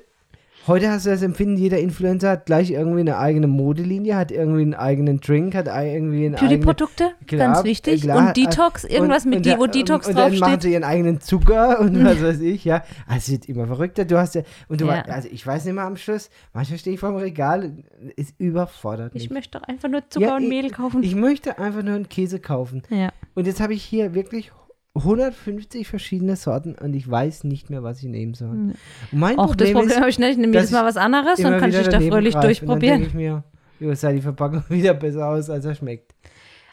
[0.68, 4.60] heute hast du das Empfinden, jeder Influencer hat gleich irgendwie eine eigene Modelinie, hat irgendwie
[4.62, 6.60] einen eigenen Drink, hat irgendwie einen eigenen.
[6.60, 8.02] Beauty-Produkte, Klar, ganz wichtig.
[8.02, 10.62] klar, und Detox, irgendwas und, mit und die, wo Detox und, und dann machen draufsteht.
[10.62, 12.84] sie ihren eigenen Zucker und was weiß ich, ja.
[13.06, 14.04] Also es wird immer verrückter.
[14.04, 14.92] Du hast ja, und du Ja.
[15.06, 17.72] war, also ich weiß nicht mehr am Schluss, manchmal stehe ich vor dem Regal,
[18.16, 19.24] ist überfordert mich.
[19.24, 21.02] Ich möchte doch einfach nur Zucker Ja, und ich- Mehl kaufen.
[21.02, 22.82] Ich möchte einfach nur einen Käse kaufen.
[22.90, 23.08] ja.
[23.34, 24.50] Und jetzt habe ich hier wirklich
[24.94, 28.50] 150 verschiedene Sorten und ich weiß nicht mehr, was ich nehmen soll.
[28.50, 28.74] Und
[29.12, 30.30] mein Auch das Problem, Problem ist, habe ich nicht.
[30.30, 32.16] Ich nehme jedes Mal was anderes und kann ich da fröhlich greife.
[32.26, 33.00] Und Dann durchprobieren.
[33.00, 33.44] denke ich mir,
[33.80, 36.14] jo, sah die Verpackung wieder besser aus, als er schmeckt.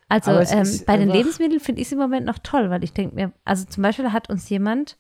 [0.08, 3.16] Also ähm, bei den Lebensmitteln finde ich es im Moment noch toll, weil ich denke
[3.16, 4.98] mir, also zum Beispiel hat uns jemand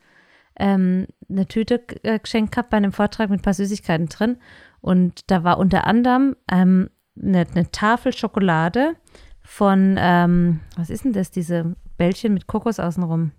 [0.58, 4.38] ähm, eine Tüte äh, geschenkt gehabt bei einem Vortrag mit ein paar Süßigkeiten drin
[4.82, 6.90] und da war unter anderem ähm,
[7.22, 8.96] eine, eine Tafel Schokolade
[9.44, 13.32] von, ähm, was ist denn das, diese Bällchen mit Kokos außenrum?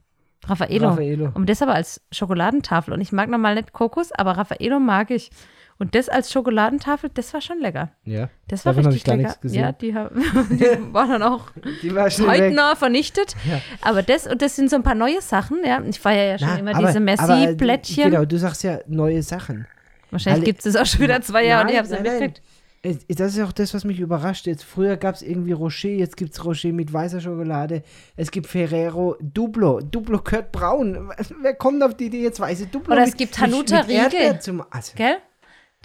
[0.47, 0.88] Raffaello.
[0.90, 1.31] Raffaello.
[1.35, 2.92] Und das aber als Schokoladentafel.
[2.95, 5.31] Und ich mag normal nicht Kokos, aber Raffaello mag ich.
[5.79, 7.90] Und das als Schokoladentafel, das war schon lecker.
[8.05, 8.31] Ja.
[8.49, 9.23] Das war Davon richtig ich lecker.
[9.29, 9.61] nichts gesehen.
[9.62, 11.51] Ja, die, haben, die war dann auch
[11.83, 13.35] Die war zeitnah vernichtet.
[13.49, 13.61] Ja.
[13.83, 15.83] Aber das, und das sind so ein paar neue Sachen, ja.
[15.83, 18.11] Ich feiere ja schon Na, immer aber- diese äh, Messi-Plättchen.
[18.11, 19.66] Genau, du sagst ja neue Sachen.
[20.11, 22.42] Wahrscheinlich gibt es das auch schon wieder zwei Jahre und ich habe es nicht mitgekriegt.
[22.87, 24.46] Es- Das ist auch das, was mich überrascht.
[24.46, 27.83] Jetzt früher gab es irgendwie Rocher, jetzt gibt es Rocher mit weißer Schokolade.
[28.16, 29.81] Es gibt Ferrero Duplo.
[29.81, 31.11] Duplo gehört braun.
[31.42, 33.88] Wer kommt auf die Idee, jetzt weiße Duplo Oder es mit- gibt mit- Hanuta mit
[34.12, 34.40] Riegel.
[34.40, 35.16] zum also, Gell?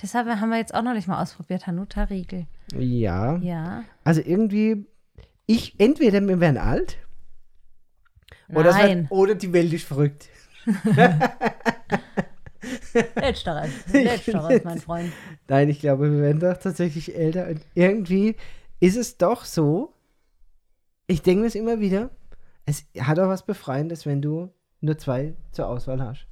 [0.02, 1.68] Deshalb haben wir jetzt auch noch nicht mal ausprobiert.
[1.68, 2.46] Hanuta Riegel.
[2.78, 3.84] Ja, Ja.
[4.04, 4.86] also irgendwie,
[5.46, 6.98] ich, entweder wir werden alt
[8.50, 8.98] oder, es Nein.
[9.02, 10.30] wird, oder die Welt ist verrückt.
[13.16, 13.72] Letzteres.
[13.92, 15.12] Letzteres, mein Freund.
[15.48, 17.48] Nein, ich glaube, wir werden doch tatsächlich älter.
[17.48, 18.36] Und irgendwie
[18.80, 19.94] ist es doch so,
[21.08, 22.10] ich denke mir es immer wieder,
[22.66, 26.26] es hat auch was Befreiendes, wenn du nur zwei zur Auswahl hast.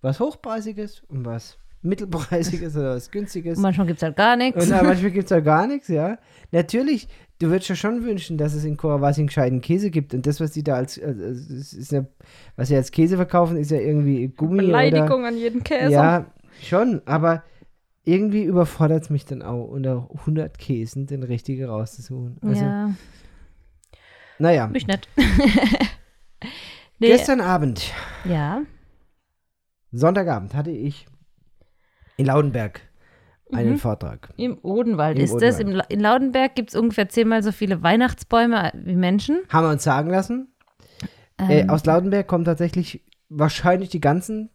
[0.00, 3.56] Was Hochpreisiges und was mittelpreisiges oder was günstiges.
[3.58, 4.62] Und manchmal gibt es halt gar nichts.
[4.62, 6.18] Und manchmal gibt es auch gar nichts, ja.
[6.50, 10.14] Natürlich, du würdest ja schon wünschen, dass es in Korawasi einen gescheiten Käse gibt.
[10.14, 12.04] Und das, was die da als, also, es ist ja,
[12.56, 15.92] was sie als Käse verkaufen, ist ja irgendwie Gummi Beleidigung oder, an jeden Käse.
[15.92, 16.26] Ja,
[16.62, 17.44] schon, aber
[18.04, 22.38] irgendwie überfordert es mich dann auch, unter 100 Käsen den richtigen rauszusuchen.
[22.42, 22.90] Also, ja,
[24.38, 25.08] naja, mich nicht.
[26.98, 27.92] nee, gestern Abend,
[28.24, 28.62] ja.
[29.90, 31.06] Sonntagabend, hatte ich
[32.18, 32.82] in Laudenberg
[33.50, 33.78] einen Mhm.
[33.78, 34.28] Vortrag.
[34.36, 35.58] Im Odenwald Im ist das.
[35.58, 35.88] Im, Odenwald.
[35.90, 39.38] La- in Laudenberg gibt es ungefähr zehnmal so viele Weihnachtsbäume wie Menschen.
[39.48, 40.48] Haben wir uns sagen lassen.
[41.38, 44.50] Äh, Ähm, aus Laudenberg kommen tatsächlich wahrscheinlich die ganzen,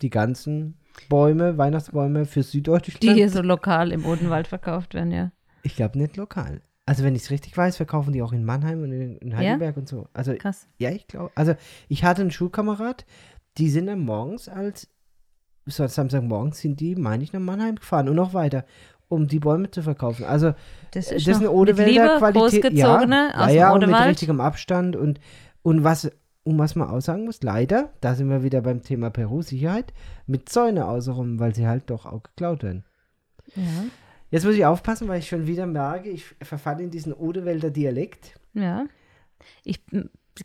[0.00, 0.78] die ganzen
[1.08, 3.16] Bäume, Weihnachtsbäume für die Süddeutschland.
[3.16, 5.32] hier so lokal im Odenwald verkauft werden, ja.
[5.62, 6.62] Ich glaube nicht lokal.
[6.86, 9.76] Also wenn ich es richtig weiß, verkaufen die auch in Mannheim und in, in Heidelberg
[9.76, 10.08] und so.
[10.12, 10.66] Also Krass.
[10.78, 11.30] ja, ich glaube.
[11.34, 11.54] Also
[11.88, 13.04] ich hatte einen Schulkamerad,
[13.58, 14.88] die sind dann morgens als
[15.70, 18.64] so Samstagmorgens sind die, meine ich, nach Mannheim gefahren und noch weiter,
[19.08, 20.24] um die Bäume zu verkaufen.
[20.24, 20.54] Also
[20.92, 22.72] Das das ist, ist eine Odewälder Qualität.
[22.78, 22.86] ja,
[23.34, 25.20] ja, ja, und mit richtigem Abstand und
[25.62, 26.10] und was
[26.42, 29.92] um was man aussagen muss, leider, da sind wir wieder beim Thema Peru Sicherheit,
[30.26, 32.84] mit Zäune außenrum, weil sie halt doch auch geklaut werden.
[33.54, 33.62] Ja,
[34.30, 38.38] Jetzt muss ich aufpassen, weil ich schon wieder merke, ich verfalle in diesen Odewälder Dialekt.
[38.54, 38.86] ja.
[39.64, 39.80] Ich,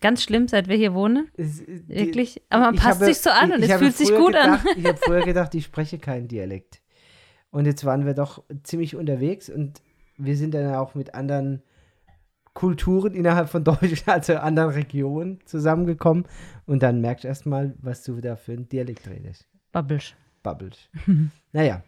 [0.02, 1.30] ganz schlimm, seit wir hier wohnen.
[1.38, 2.42] Die- Wirklich.
[2.50, 4.60] Aber man passt habe- sich so an und es fühlt sich gut an.
[4.60, 6.82] gedacht, Ich habe früher gedacht, ich spreche keinen Dialekt.
[7.52, 9.82] Und jetzt waren wir doch ziemlich unterwegs und
[10.18, 11.62] wir sind dann auch mit anderen
[12.54, 16.26] Kulturen innerhalb von Deutschland, also anderen Regionen zusammengekommen.
[16.66, 19.48] Und dann merkst du erstmal, was du da für einen Dialekt redest.
[19.72, 20.16] Babbelsch.
[20.44, 20.90] Babbelst.
[21.52, 21.84] naja.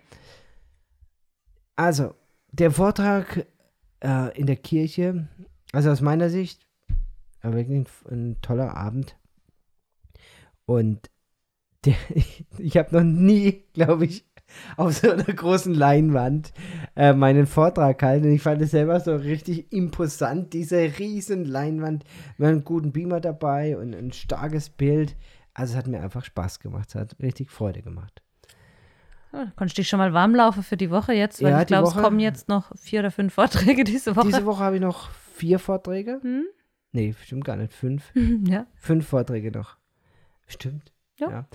[1.75, 2.15] Also,
[2.51, 3.45] der Vortrag
[4.03, 5.27] äh, in der Kirche,
[5.73, 6.66] also aus meiner Sicht,
[7.47, 9.17] war wirklich ein, ein toller Abend.
[10.65, 11.09] Und
[11.85, 14.25] der, ich, ich habe noch nie, glaube ich,
[14.77, 16.53] auf so einer großen Leinwand
[16.95, 18.25] äh, meinen Vortrag gehalten.
[18.27, 22.03] Und ich fand es selber so richtig imposant, diese riesen Leinwand
[22.37, 25.15] mit einem guten Beamer dabei und ein starkes Bild.
[25.53, 28.21] Also es hat mir einfach Spaß gemacht, es hat richtig Freude gemacht.
[29.33, 31.67] Ja, konntest du dich schon mal warm laufen für die Woche jetzt, weil Ja, ich
[31.67, 34.27] glaube, es kommen jetzt noch vier oder fünf Vorträge diese Woche.
[34.27, 36.19] Diese Woche habe ich noch vier Vorträge.
[36.21, 36.45] Hm?
[36.91, 37.73] Nee, stimmt gar nicht.
[37.73, 38.11] Fünf.
[38.47, 38.65] ja.
[38.75, 39.77] Fünf Vorträge noch.
[40.47, 40.93] Stimmt.
[41.19, 41.47] Ja.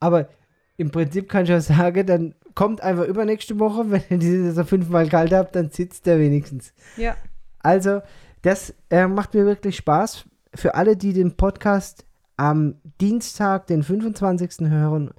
[0.00, 0.28] Aber
[0.76, 4.64] im Prinzip kann ich auch sagen, dann kommt einfach übernächste Woche, wenn ihr diese so
[4.64, 6.72] fünfmal kalt habt, dann sitzt der wenigstens.
[6.96, 7.16] Ja.
[7.60, 8.00] Also,
[8.42, 10.24] das äh, macht mir wirklich Spaß.
[10.54, 14.68] Für alle, die den Podcast am Dienstag, den 25.
[14.68, 15.10] hören,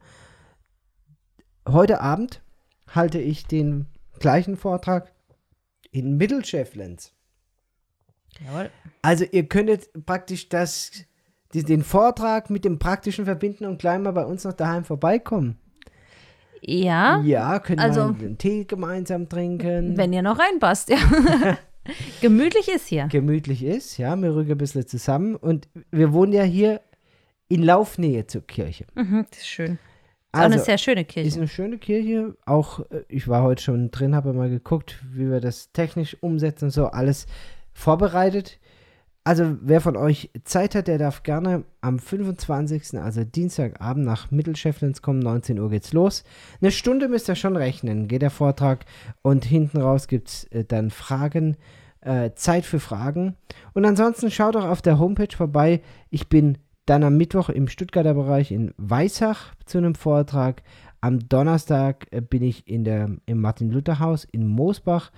[1.68, 2.42] heute Abend
[2.88, 3.86] halte ich den
[4.20, 5.14] gleichen Vortrag
[5.92, 7.14] in Mittelschäfflenz.
[8.46, 8.70] Jawohl.
[9.02, 10.92] Also ihr könntet praktisch das,
[11.54, 15.58] die, den Vortrag mit dem Praktischen verbinden und gleich mal bei uns noch daheim vorbeikommen.
[16.62, 19.96] Ja, Ja, können also- einen Tee gemeinsam trinken.
[19.98, 20.98] wenn ihr noch reinpasst, ja.
[22.22, 23.08] Gemütlich ist hier.
[23.08, 26.82] gemütlich ist, ja, wir rücken ein bisschen zusammen und wir wohnen ja hier
[27.48, 28.86] in Laufnähe zur Kirche.
[28.94, 29.72] Mhm, das ist schön.
[29.74, 29.80] Ist
[30.34, 31.38] auch Also, eine sehr schöne ist Kirche.
[31.38, 35.40] eine schöne Kirche, auch äh, ich war heute schon drin, habe mal geguckt, wie wir
[35.40, 37.26] das technisch umsetzen und so, alles
[37.80, 38.60] vorbereitet.
[39.24, 45.02] Also wer von euch Zeit hat, der darf gerne am 25., also Dienstagabend nach Mittelschäfflens
[45.02, 46.24] kommen, 19 Uhr geht's los.
[46.62, 48.86] Eine Stunde müsst ihr schon rechnen, geht der Vortrag
[49.22, 51.58] und hinten raus gibt's äh, dann Fragen,
[52.02, 53.36] äh, Zeit für Fragen.
[53.74, 55.82] Und ansonsten schaut auch auf der Homepage vorbei.
[56.10, 60.64] Ich bin dann am Mittwoch im Stuttgarter Bereich in Weissach zu einem Vortrag.
[61.02, 65.12] Am Donnerstag äh, bin ich in der, im Martin-Luther-Haus in Moosbach.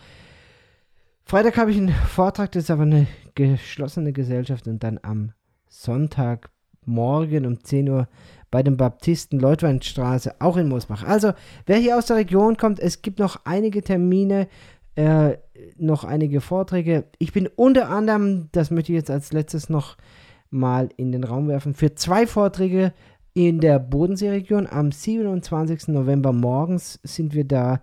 [1.31, 4.67] Freitag habe ich einen Vortrag, das ist aber eine geschlossene Gesellschaft.
[4.67, 5.31] Und dann am
[5.69, 8.09] Sonntagmorgen um 10 Uhr
[8.51, 11.07] bei den Baptisten Leutweinstraße, auch in Moosbach.
[11.07, 11.31] Also,
[11.65, 14.49] wer hier aus der Region kommt, es gibt noch einige Termine,
[14.95, 15.37] äh,
[15.77, 17.05] noch einige Vorträge.
[17.17, 19.95] Ich bin unter anderem, das möchte ich jetzt als letztes noch
[20.49, 22.91] mal in den Raum werfen, für zwei Vorträge
[23.33, 24.67] in der Bodenseeregion.
[24.67, 25.93] Am 27.
[25.93, 27.79] November morgens sind wir da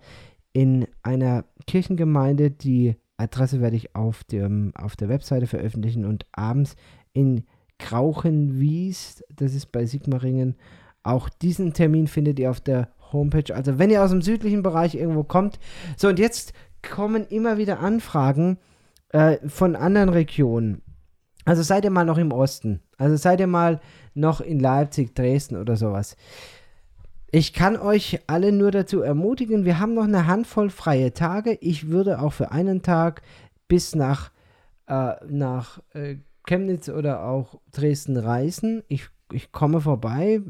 [0.53, 2.51] in einer Kirchengemeinde.
[2.51, 6.75] Die Adresse werde ich auf, dem, auf der Webseite veröffentlichen und abends
[7.13, 7.43] in
[7.77, 10.55] Krauchenwies, das ist bei Sigmaringen.
[11.03, 13.55] Auch diesen Termin findet ihr auf der Homepage.
[13.55, 15.59] Also wenn ihr aus dem südlichen Bereich irgendwo kommt.
[15.97, 18.57] So, und jetzt kommen immer wieder Anfragen
[19.09, 20.81] äh, von anderen Regionen.
[21.45, 22.81] Also seid ihr mal noch im Osten.
[22.97, 23.79] Also seid ihr mal
[24.13, 26.15] noch in Leipzig, Dresden oder sowas.
[27.31, 31.57] Ich kann euch alle nur dazu ermutigen, wir haben noch eine Handvoll freie Tage.
[31.61, 33.21] Ich würde auch für einen Tag
[33.67, 34.31] bis nach,
[34.87, 36.15] äh, nach äh,
[36.47, 38.81] Chemnitz oder auch Dresden reisen.
[38.87, 40.41] Ich, ich komme vorbei.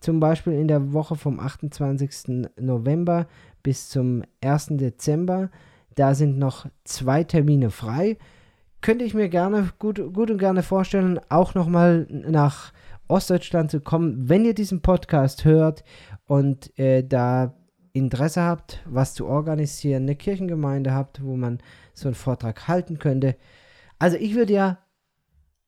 [0.00, 2.50] zum Beispiel in der Woche vom 28.
[2.60, 3.26] November
[3.62, 4.66] bis zum 1.
[4.72, 5.50] Dezember.
[5.94, 8.18] Da sind noch zwei Termine frei.
[8.82, 12.72] Könnte ich mir gerne, gut, gut und gerne vorstellen, auch nochmal nach
[13.12, 15.84] Ostdeutschland zu kommen, wenn ihr diesen Podcast hört
[16.24, 17.54] und äh, da
[17.92, 21.58] Interesse habt, was zu organisieren, eine Kirchengemeinde habt, wo man
[21.92, 23.36] so einen Vortrag halten könnte.
[23.98, 24.78] Also ich würde ja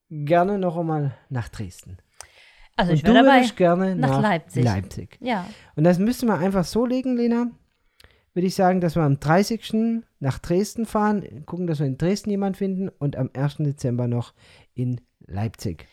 [0.08, 1.98] gerne noch einmal nach Dresden.
[2.76, 3.36] Also und ich du wäre dabei.
[3.36, 4.64] würdest gerne nach nach, Leipzig.
[4.64, 5.18] Leipzig.
[5.20, 5.46] Ja.
[5.76, 7.50] Und das müssen wir einfach so legen, Lena.
[8.32, 10.02] Würde ich sagen, dass wir am 30.
[10.18, 13.58] nach Dresden fahren, gucken, dass wir in Dresden jemanden finden und am 1.
[13.58, 14.34] Dezember noch
[14.74, 15.86] in Leipzig.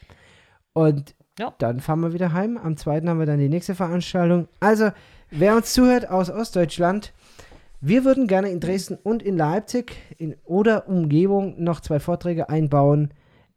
[0.73, 1.53] Und Ja.
[1.59, 2.57] dann fahren wir wieder heim.
[2.57, 3.01] Am 2.
[3.01, 4.47] haben wir dann die nächste Veranstaltung.
[4.59, 4.91] Also,
[5.29, 7.13] wer uns zuhört aus Ostdeutschland,
[7.79, 13.13] wir würden gerne in Dresden und in Leipzig in, oder Umgebung noch zwei Vorträge einbauen.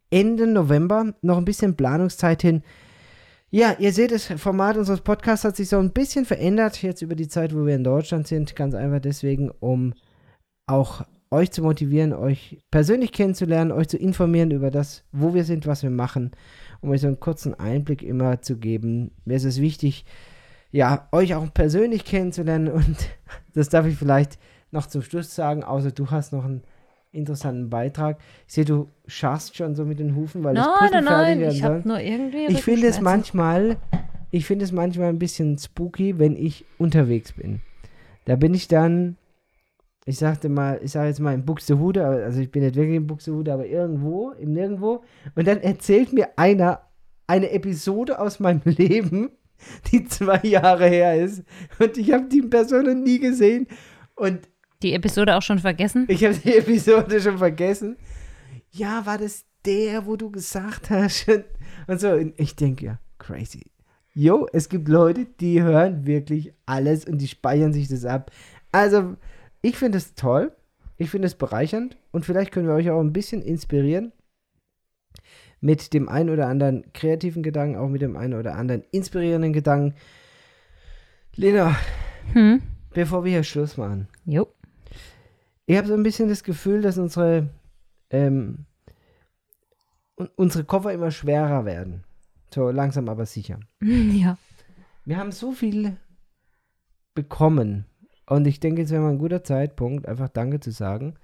[0.09, 2.63] Ende November, noch ein bisschen Planungszeit hin.
[3.51, 7.15] Ja, ihr seht, das Format unseres Podcasts hat sich so ein bisschen verändert jetzt über
[7.15, 8.55] die Zeit, wo wir in Deutschland sind.
[8.55, 9.93] Ganz einfach deswegen, um
[10.67, 15.67] auch euch zu motivieren, euch persönlich kennenzulernen, euch zu informieren über das, wo wir sind,
[15.67, 16.31] was wir machen,
[16.81, 19.11] um euch so einen kurzen Einblick immer zu geben.
[19.25, 20.05] Mir ist es wichtig,
[20.71, 22.97] ja, euch auch persönlich kennenzulernen und
[23.53, 24.37] das darf ich vielleicht
[24.71, 26.63] noch zum Schluss sagen, außer du hast noch einen
[27.15, 28.17] interessanten Beitrag.
[28.47, 31.39] Ich sehe, du scharst schon so mit den Hufen, weil das Nein, Puzzle nein, nein.
[31.39, 32.45] werden Ich habe nur irgendwie.
[32.47, 33.77] Ich finde es manchmal,
[34.31, 37.61] ich finde es manchmal ein bisschen spooky, wenn ich unterwegs bin.
[38.25, 39.17] Da bin ich dann,
[40.05, 43.07] ich sagte mal, ich sage jetzt mal in Buxtehude, also ich bin nicht wirklich in
[43.07, 45.03] Buxtehude, aber irgendwo, im Nirgendwo.
[45.35, 46.81] Und dann erzählt mir einer
[47.27, 49.31] eine Episode aus meinem Leben,
[49.91, 51.43] die zwei Jahre her ist.
[51.79, 53.67] Und ich habe die Person noch nie gesehen.
[54.15, 54.47] Und
[54.83, 56.05] Die Episode auch schon vergessen?
[56.07, 57.97] ich habe die Episode schon vergessen.
[58.71, 61.25] Ja, war das der, wo du gesagt hast?
[61.87, 63.63] Und so, und ich denke, ja, crazy.
[64.13, 68.31] Jo, es gibt Leute, die hören wirklich alles und die speichern sich das ab.
[68.71, 69.17] Also,
[69.65, 70.55] ich finde es toll.
[70.97, 74.13] Ich finde es bereichernd und vielleicht können wir euch auch ein bisschen inspirieren
[75.59, 79.95] mit dem einen oder anderen kreativen Gedanken, auch mit dem einen oder anderen inspirierenden Gedanken.
[81.35, 81.75] Lena,
[82.33, 82.61] Hm.
[82.93, 84.47] bevor wir hier Schluss machen, Jo.
[85.65, 87.49] ich habe so ein bisschen das Gefühl, dass unsere,
[88.09, 88.65] ähm,
[90.17, 92.03] un- unsere Koffer immer schwerer werden.
[92.53, 93.59] So langsam aber sicher.
[93.81, 94.37] Ja.
[95.03, 95.97] Wir haben so viel
[97.13, 97.85] bekommen.
[98.27, 101.15] Und ich denke, es wäre mal ein guter Zeitpunkt, einfach Danke zu sagen.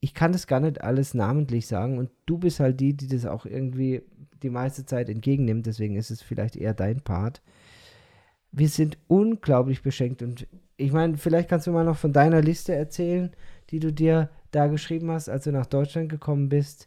[0.00, 1.98] Ich kann das gar nicht alles namentlich sagen.
[1.98, 4.02] Und du bist halt die, die das auch irgendwie
[4.42, 5.66] die meiste Zeit entgegennimmt.
[5.66, 7.42] Deswegen ist es vielleicht eher dein Part.
[8.52, 10.22] Wir sind unglaublich beschenkt.
[10.22, 13.30] Und ich meine, vielleicht kannst du mal noch von deiner Liste erzählen,
[13.70, 16.86] die du dir da geschrieben hast, als du nach Deutschland gekommen bist.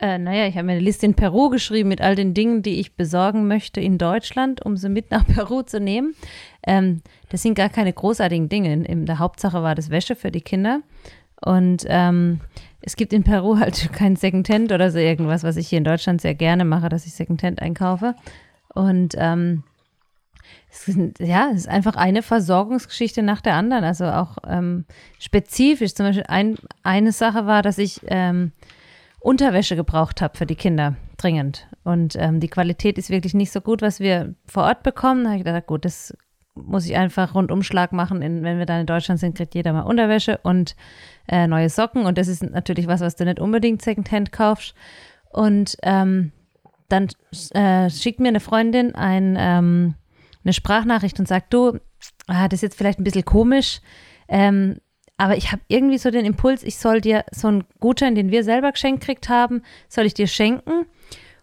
[0.00, 2.80] Äh, naja, ich habe mir eine Liste in Peru geschrieben mit all den Dingen, die
[2.80, 6.14] ich besorgen möchte in Deutschland, um sie mit nach Peru zu nehmen.
[6.66, 8.72] Ähm, das sind gar keine großartigen Dinge.
[8.72, 10.80] In, der Hauptsache war das Wäsche für die Kinder.
[11.42, 12.40] Und ähm,
[12.80, 16.22] es gibt in Peru halt kein Secondhand oder so irgendwas, was ich hier in Deutschland
[16.22, 18.14] sehr gerne mache, dass ich Secondhand einkaufe.
[18.72, 19.64] Und ähm,
[20.70, 23.84] es sind, ja, es ist einfach eine Versorgungsgeschichte nach der anderen.
[23.84, 24.86] Also auch ähm,
[25.18, 25.92] spezifisch.
[25.94, 28.52] Zum Beispiel ein, eine Sache war, dass ich ähm,
[29.20, 31.68] Unterwäsche gebraucht habe für die Kinder, dringend.
[31.84, 35.24] Und ähm, die Qualität ist wirklich nicht so gut, was wir vor Ort bekommen.
[35.24, 36.16] Da habe ich gedacht, gut, das
[36.54, 38.22] muss ich einfach Rundumschlag machen.
[38.22, 40.74] In, wenn wir dann in Deutschland sind, kriegt jeder mal Unterwäsche und
[41.28, 42.06] äh, neue Socken.
[42.06, 44.74] Und das ist natürlich was, was du nicht unbedingt Secondhand kaufst.
[45.30, 46.32] Und ähm,
[46.88, 47.08] dann
[47.52, 49.94] äh, schickt mir eine Freundin ein, ähm,
[50.44, 51.78] eine Sprachnachricht und sagt, du,
[52.26, 53.80] ah, das ist jetzt vielleicht ein bisschen komisch,
[54.28, 54.78] ähm,
[55.20, 58.42] aber ich habe irgendwie so den Impuls, ich soll dir so einen Gutschein, den wir
[58.42, 60.86] selber geschenkt gekriegt haben, soll ich dir schenken.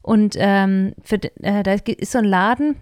[0.02, 2.76] Und ähm, für, äh, da ist so ein Laden,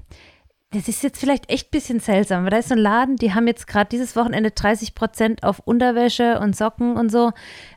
[0.72, 3.34] das ist jetzt vielleicht echt ein bisschen seltsam, aber da ist so ein Laden, die
[3.34, 7.34] haben jetzt gerade dieses Wochenende 30 Prozent auf Unterwäsche und Socken und so.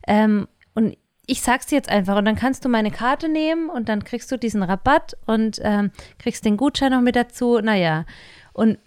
[0.07, 3.88] Ähm, und ich sag's dir jetzt einfach und dann kannst du meine Karte nehmen und
[3.88, 7.59] dann kriegst du diesen Rabatt und ähm, kriegst den Gutschein noch mit dazu.
[7.59, 8.04] Naja,
[8.52, 8.78] und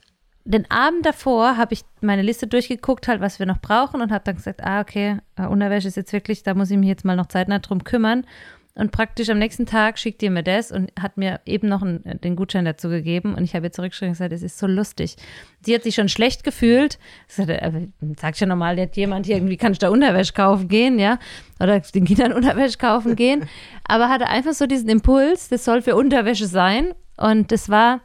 [0.44, 4.24] den Abend davor habe ich meine Liste durchgeguckt, halt, was wir noch brauchen und habe
[4.24, 7.16] dann gesagt, ah, okay, äh, Unterwäsche ist jetzt wirklich, da muss ich mich jetzt mal
[7.16, 8.26] noch zeitnah drum kümmern.
[8.74, 12.04] Und praktisch am nächsten Tag schickt ihr mir das und hat mir eben noch einen,
[12.24, 13.36] den Gutschein dazu gegeben.
[13.36, 15.18] Und ich habe ihr zurückgeschrieben und gesagt, es ist so lustig.
[15.66, 16.98] Sie hat sich schon schlecht gefühlt.
[17.28, 21.00] Sagte, äh, sag ja normal, hat jemand hier irgendwie, kann ich da Unterwäsche kaufen gehen,
[21.00, 21.20] ja?
[21.60, 23.46] Oder den Kindern Unterwäsche kaufen gehen.
[23.84, 26.94] Aber hatte einfach so diesen Impuls, das soll für Unterwäsche sein.
[27.18, 28.00] Und das war,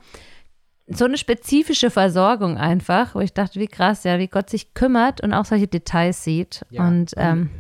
[0.89, 5.21] so eine spezifische Versorgung einfach, wo ich dachte, wie krass, ja, wie Gott sich kümmert
[5.21, 6.65] und auch solche Details sieht.
[6.71, 6.87] Ja.
[6.87, 7.51] Und ähm,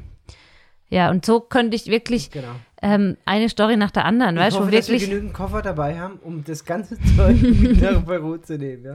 [0.88, 2.54] ja, und so könnte ich wirklich Genau.
[2.82, 5.08] ähm, eine Story nach der anderen, Ich weißt du, wo dass wir wirklich.
[5.10, 7.36] genügend Koffer dabei haben, um das ganze Zeug
[7.80, 8.84] nach Peru zu nehmen.
[8.84, 8.94] Ja?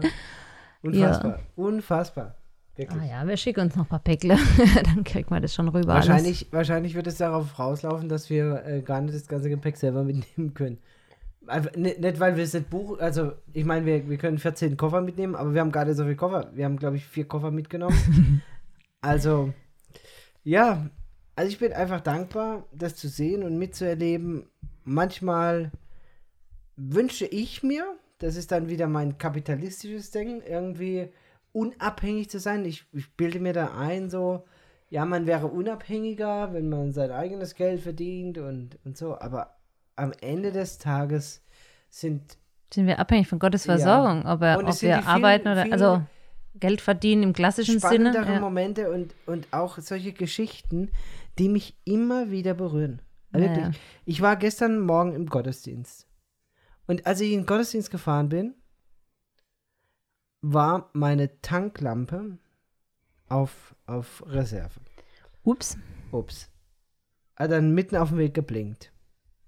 [0.81, 1.39] Unfassbar.
[1.55, 2.35] Unfassbar.
[2.77, 3.01] Wirklich.
[3.01, 4.37] Ah ja, wir schicken uns noch ein paar Päckle,
[4.85, 5.93] dann kriegt man das schon rüber.
[5.95, 6.07] alles.
[6.07, 10.03] Wahrscheinlich, wahrscheinlich wird es darauf rauslaufen, dass wir äh, gar nicht das ganze Gepäck selber
[10.03, 10.77] mitnehmen können.
[11.47, 14.77] Einfach, nicht, nicht, weil wir es nicht buchen, also ich meine, wir, wir können 14
[14.77, 16.51] Koffer mitnehmen, aber wir haben gar nicht so viele Koffer.
[16.53, 18.43] Wir haben, glaube ich, vier Koffer mitgenommen.
[19.01, 19.53] also,
[20.43, 20.89] ja,
[21.35, 24.47] also ich bin einfach dankbar, das zu sehen und mitzuerleben.
[24.83, 25.71] Manchmal
[26.75, 27.85] wünsche ich mir,
[28.19, 31.11] das ist dann wieder mein kapitalistisches Denken, irgendwie
[31.53, 32.65] unabhängig zu sein.
[32.65, 34.45] Ich, ich bilde mir da ein, so,
[34.89, 39.55] ja, man wäre unabhängiger, wenn man sein eigenes Geld verdient und, und so, aber
[39.95, 41.41] am Ende des Tages
[41.89, 42.37] sind
[42.73, 46.01] Sind wir abhängig von Gottes Versorgung, ob, er, ob wir vielen- arbeiten oder, vielen also
[46.55, 48.11] Geld verdienen im klassischen Sinne.
[48.11, 48.39] spannendere Ja.
[48.39, 50.89] Momente und, und auch solche Geschichten,
[51.39, 53.01] die mich immer wieder berühren.
[53.31, 53.75] Also Ja, Wirklich.
[53.75, 53.81] ja.
[54.05, 56.07] Ich war gestern Morgen im Gottesdienst.
[56.87, 58.53] Und als ich in den Gottesdienst gefahren bin,
[60.41, 62.37] war meine Tanklampe
[63.29, 64.71] auf, auf Reserve.
[65.43, 65.77] Ups.
[66.11, 66.49] Ups.
[67.35, 68.90] Hat dann mitten auf dem Weg geblinkt.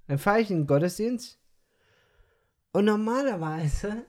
[0.08, 1.40] Dann fahre ich in den Gottesdienst
[2.72, 4.06] und normalerweise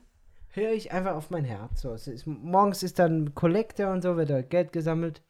[0.49, 1.81] höre ich einfach auf mein Herz.
[1.81, 5.21] So, ist, morgens ist dann Kollekte und so, wird da Geld gesammelt.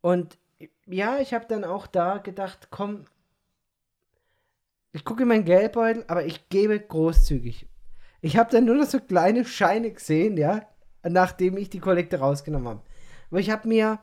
[0.00, 0.38] Und
[0.86, 3.04] ja, ich habe dann auch da gedacht, komm,
[4.92, 7.68] ich gucke in meinen Geldbeutel, aber ich gebe großzügig.
[8.20, 10.66] Ich habe dann nur noch so kleine Scheine gesehen, ja,
[11.02, 12.82] nachdem ich die Kollekte rausgenommen habe.
[13.30, 14.00] Aber ich habe mir,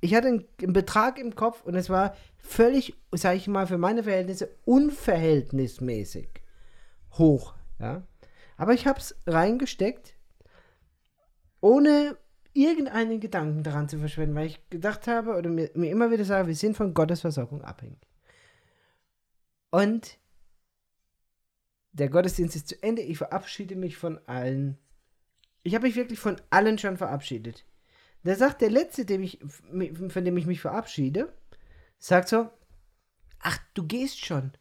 [0.00, 4.04] ich hatte einen, Betrag im Kopf und es war völlig, sage ich mal, für meine
[4.04, 6.28] Verhältnisse unverhältnismäßig
[7.12, 8.02] hoch, ja.
[8.56, 10.14] Aber ich habe es reingesteckt,
[11.60, 12.16] ohne
[12.52, 16.48] irgendeinen Gedanken daran zu verschwenden, weil ich gedacht habe oder mir, mir immer wieder sage,
[16.48, 17.98] wir sind von Gottes Versorgung abhängig.
[19.70, 20.18] Und
[21.92, 23.02] der Gottesdienst ist zu Ende.
[23.02, 24.78] Ich verabschiede mich von allen.
[25.62, 27.64] Ich habe mich wirklich von allen schon verabschiedet.
[28.24, 31.32] Da sagt der Letzte, dem ich, von dem ich mich verabschiede,
[31.98, 32.50] sagt so,
[33.40, 34.52] ach, du gehst schon.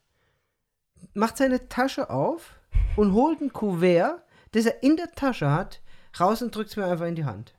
[1.13, 2.59] Macht seine Tasche auf
[2.95, 5.81] und holt ein Kuvert, das er in der Tasche hat,
[6.19, 7.55] raus und drückt es mir einfach in die Hand.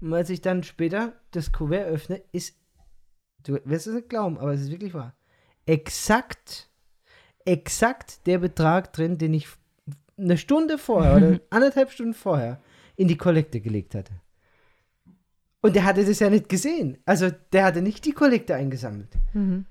[0.00, 2.56] Und als ich dann später das Kuvert öffne, ist,
[3.42, 5.16] du wirst es nicht glauben, aber es ist wirklich wahr,
[5.66, 6.70] exakt,
[7.44, 9.48] exakt der Betrag drin, den ich
[10.18, 12.60] eine Stunde vorher oder anderthalb Stunden vorher
[12.96, 14.12] in die Kollekte gelegt hatte.
[15.60, 16.98] Und der hatte das ja nicht gesehen.
[17.04, 19.08] Also der hatte nicht die Kollekte eingesammelt.
[19.32, 19.66] Mhm.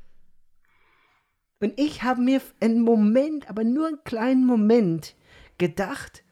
[1.59, 5.15] Und ich habe mir einen Moment, aber nur einen kleinen Moment
[5.57, 6.23] gedacht,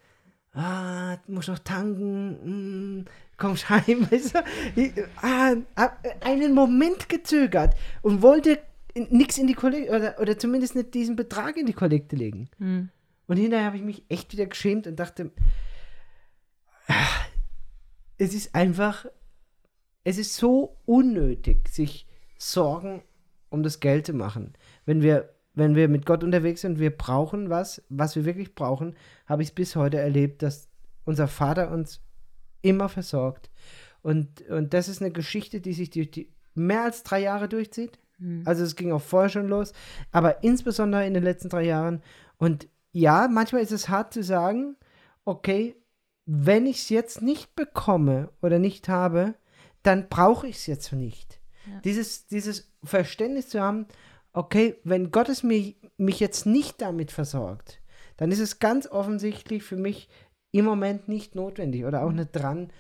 [0.54, 3.06] ah, du musst noch tanken, mm,
[3.38, 4.40] kommst heim, weißt du?
[4.76, 5.56] Ich, ah,
[6.22, 8.60] einen Moment gezögert und wollte
[9.10, 12.50] nichts in die Kollekte, oder, oder zumindest nicht diesen Betrag in die Kollekte legen.
[12.60, 12.90] Mhm.
[13.28, 15.32] Und hinterher habe ich mich echt wieder geschämt und dachte,
[18.18, 19.06] es ist einfach,
[20.04, 22.08] es ist so unnötig, sich
[22.38, 23.04] Sorgen
[23.50, 24.54] um das Geld zu machen.
[24.86, 28.96] Wenn wir, wenn wir mit Gott unterwegs sind, wir brauchen was, was wir wirklich brauchen,
[29.26, 30.70] habe ich es bis heute erlebt, dass
[31.06, 32.02] unser Vater uns
[32.62, 33.50] immer versorgt.
[34.02, 38.00] Und, und das ist eine Geschichte, die sich durch die mehr als drei Jahre durchzieht.
[38.46, 39.74] Also es ging auch vorher schon los,
[40.12, 42.02] aber insbesondere in den letzten drei Jahren.
[42.38, 44.78] Und ja, manchmal ist es hart zu sagen,
[45.26, 45.76] okay,
[46.26, 49.36] wenn ich es jetzt nicht bekomme oder nicht habe,
[49.84, 51.42] dann brauche ich es jetzt nicht.
[51.84, 53.88] Dieses, dieses Verständnis zu haben,
[54.32, 57.82] okay, wenn Gott es mir, mich jetzt nicht damit versorgt,
[58.16, 60.08] dann ist es ganz offensichtlich für mich
[60.52, 62.72] im Moment nicht notwendig oder auch nicht dran.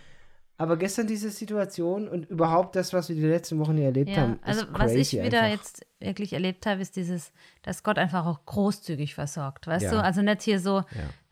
[0.57, 4.21] Aber gestern diese Situation und überhaupt das, was wir die letzten Wochen hier erlebt Ja,
[4.21, 5.49] haben, also was ich wieder einfach.
[5.63, 9.91] jetzt wirklich erlebt habe, ist dieses, dass Gott einfach auch großzügig versorgt, weißt Ja.
[9.91, 10.03] du?
[10.03, 10.83] Also nicht hier so,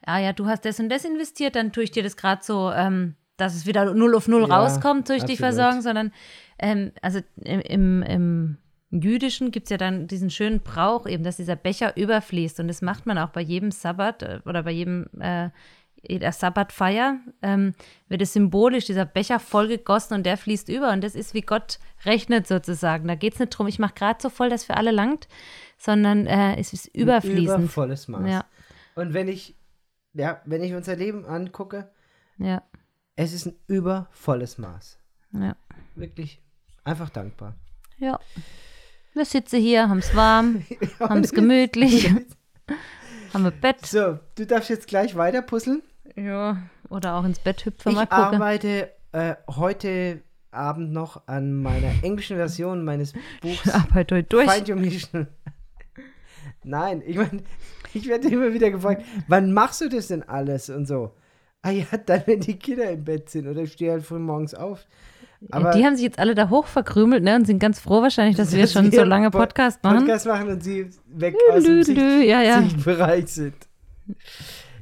[0.05, 2.69] ah ja, du hast das und das investiert, dann tue ich dir das gerade so,
[2.71, 6.11] ähm, dass es wieder null auf null Ja, rauskommt, tue ich dich versorgen, sondern
[6.59, 8.57] ähm, also im, im, im
[8.91, 12.82] Jüdischen gibt es ja dann diesen schönen Brauch eben, dass dieser Becher überfließt und das
[12.82, 15.49] macht man auch bei jedem Sabbat äh, oder bei jedem äh,
[16.08, 17.74] jeder Sabbatfeier ähm,
[18.10, 20.91] wird es symbolisch, dieser Becher vollgegossen und der fließt über.
[20.91, 23.08] Und das ist, wie Gott rechnet sozusagen.
[23.08, 25.28] Da geht es nicht darum, ich mache gerade so voll, dass für alle langt,
[25.78, 27.64] sondern äh, es ist überfließend.
[27.64, 28.30] Übervolles Maß.
[28.30, 28.45] Ja,
[28.95, 29.56] Und wenn ich,
[30.14, 31.89] ja, wenn ich unser Leben angucke,
[32.38, 32.62] ja,
[33.16, 34.97] es ist ein übervolles Maß.
[35.34, 35.56] ja.
[35.95, 36.41] Wirklich
[36.84, 37.56] einfach dankbar.
[37.97, 38.20] ja.
[39.16, 40.66] Wir sitzen hier, haben es warm,
[40.99, 42.10] haben es gemütlich,
[43.32, 43.86] haben ein Bett.
[43.86, 45.84] So, du darfst jetzt gleich weiter puzzeln.
[46.16, 46.57] Ja.
[46.89, 48.36] Oder auch ins Bett hüpfen, mal Ich gucken.
[48.36, 54.49] arbeite äh, heute Abend noch an meiner englischen Version meines Buchs Arbeit heute durch.
[54.51, 55.28] Find Your Mission.
[56.64, 57.41] Nein, ich meine,
[57.93, 61.14] ich werde immer wieder gefragt, wann machst du das denn alles und so?
[61.61, 64.53] Ah ja, dann, wenn die Kinder im Bett sind oder ich stehe halt früh morgens
[64.53, 64.86] auf.
[65.51, 68.38] Aber die haben sich jetzt alle da hoch verkrümelt ne, und sind ganz froh wahrscheinlich,
[68.38, 69.99] dass wir schon so lange Po- Podcast machen.
[69.99, 72.61] Podcast machen und sie weg Lü, aus dem lü, Sicht, lü, ja, ja.
[72.61, 73.55] Sichtbereich sind.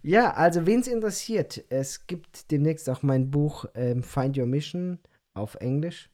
[0.04, 4.98] Ja, also wen es interessiert, es gibt demnächst auch mein Buch ähm, Find Your Mission
[5.34, 6.10] auf Englisch.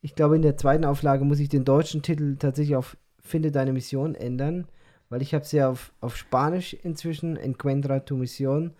[0.00, 3.74] Ich glaube, in der zweiten Auflage muss ich den deutschen Titel tatsächlich auf Finde deine
[3.74, 4.66] Mission ändern,
[5.10, 8.72] weil ich habe es ja auf, auf Spanisch inzwischen, Encuentra tu Mission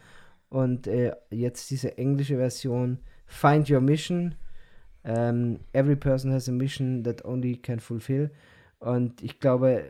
[0.48, 4.34] und äh, jetzt diese englische Version Find Your Mission.
[5.04, 8.30] Ähm, every person has a mission that only can fulfill.
[8.80, 9.84] Und ich glaube,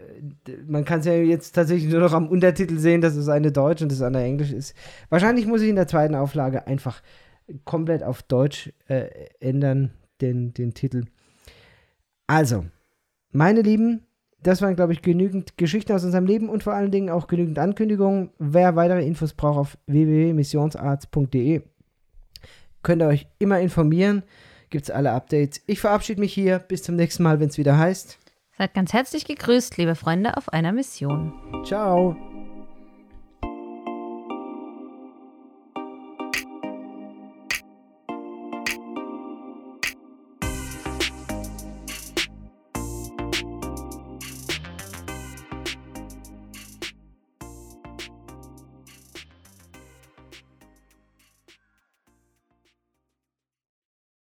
[0.67, 3.83] man kann es ja jetzt tatsächlich nur noch am Untertitel sehen, dass es eine Deutsch
[3.83, 4.75] und das andere Englisch ist.
[5.09, 7.01] Wahrscheinlich muss ich in der zweiten Auflage einfach
[7.65, 11.05] komplett auf Deutsch äh, ändern, den, den Titel.
[12.27, 12.65] Also,
[13.31, 14.03] meine Lieben,
[14.43, 17.59] das waren, glaube ich, genügend Geschichten aus unserem Leben und vor allen Dingen auch genügend
[17.59, 18.31] Ankündigungen.
[18.39, 21.63] Wer weitere Infos braucht, auf www.missionsarzt.de
[22.83, 24.23] könnt ihr euch immer informieren.
[24.71, 25.63] Gibt es alle Updates.
[25.67, 26.59] Ich verabschiede mich hier.
[26.59, 28.20] Bis zum nächsten Mal, wenn es wieder heißt.
[28.61, 31.33] Seid ganz herzlich gegrüßt, liebe Freunde auf einer Mission.
[31.65, 32.15] Ciao.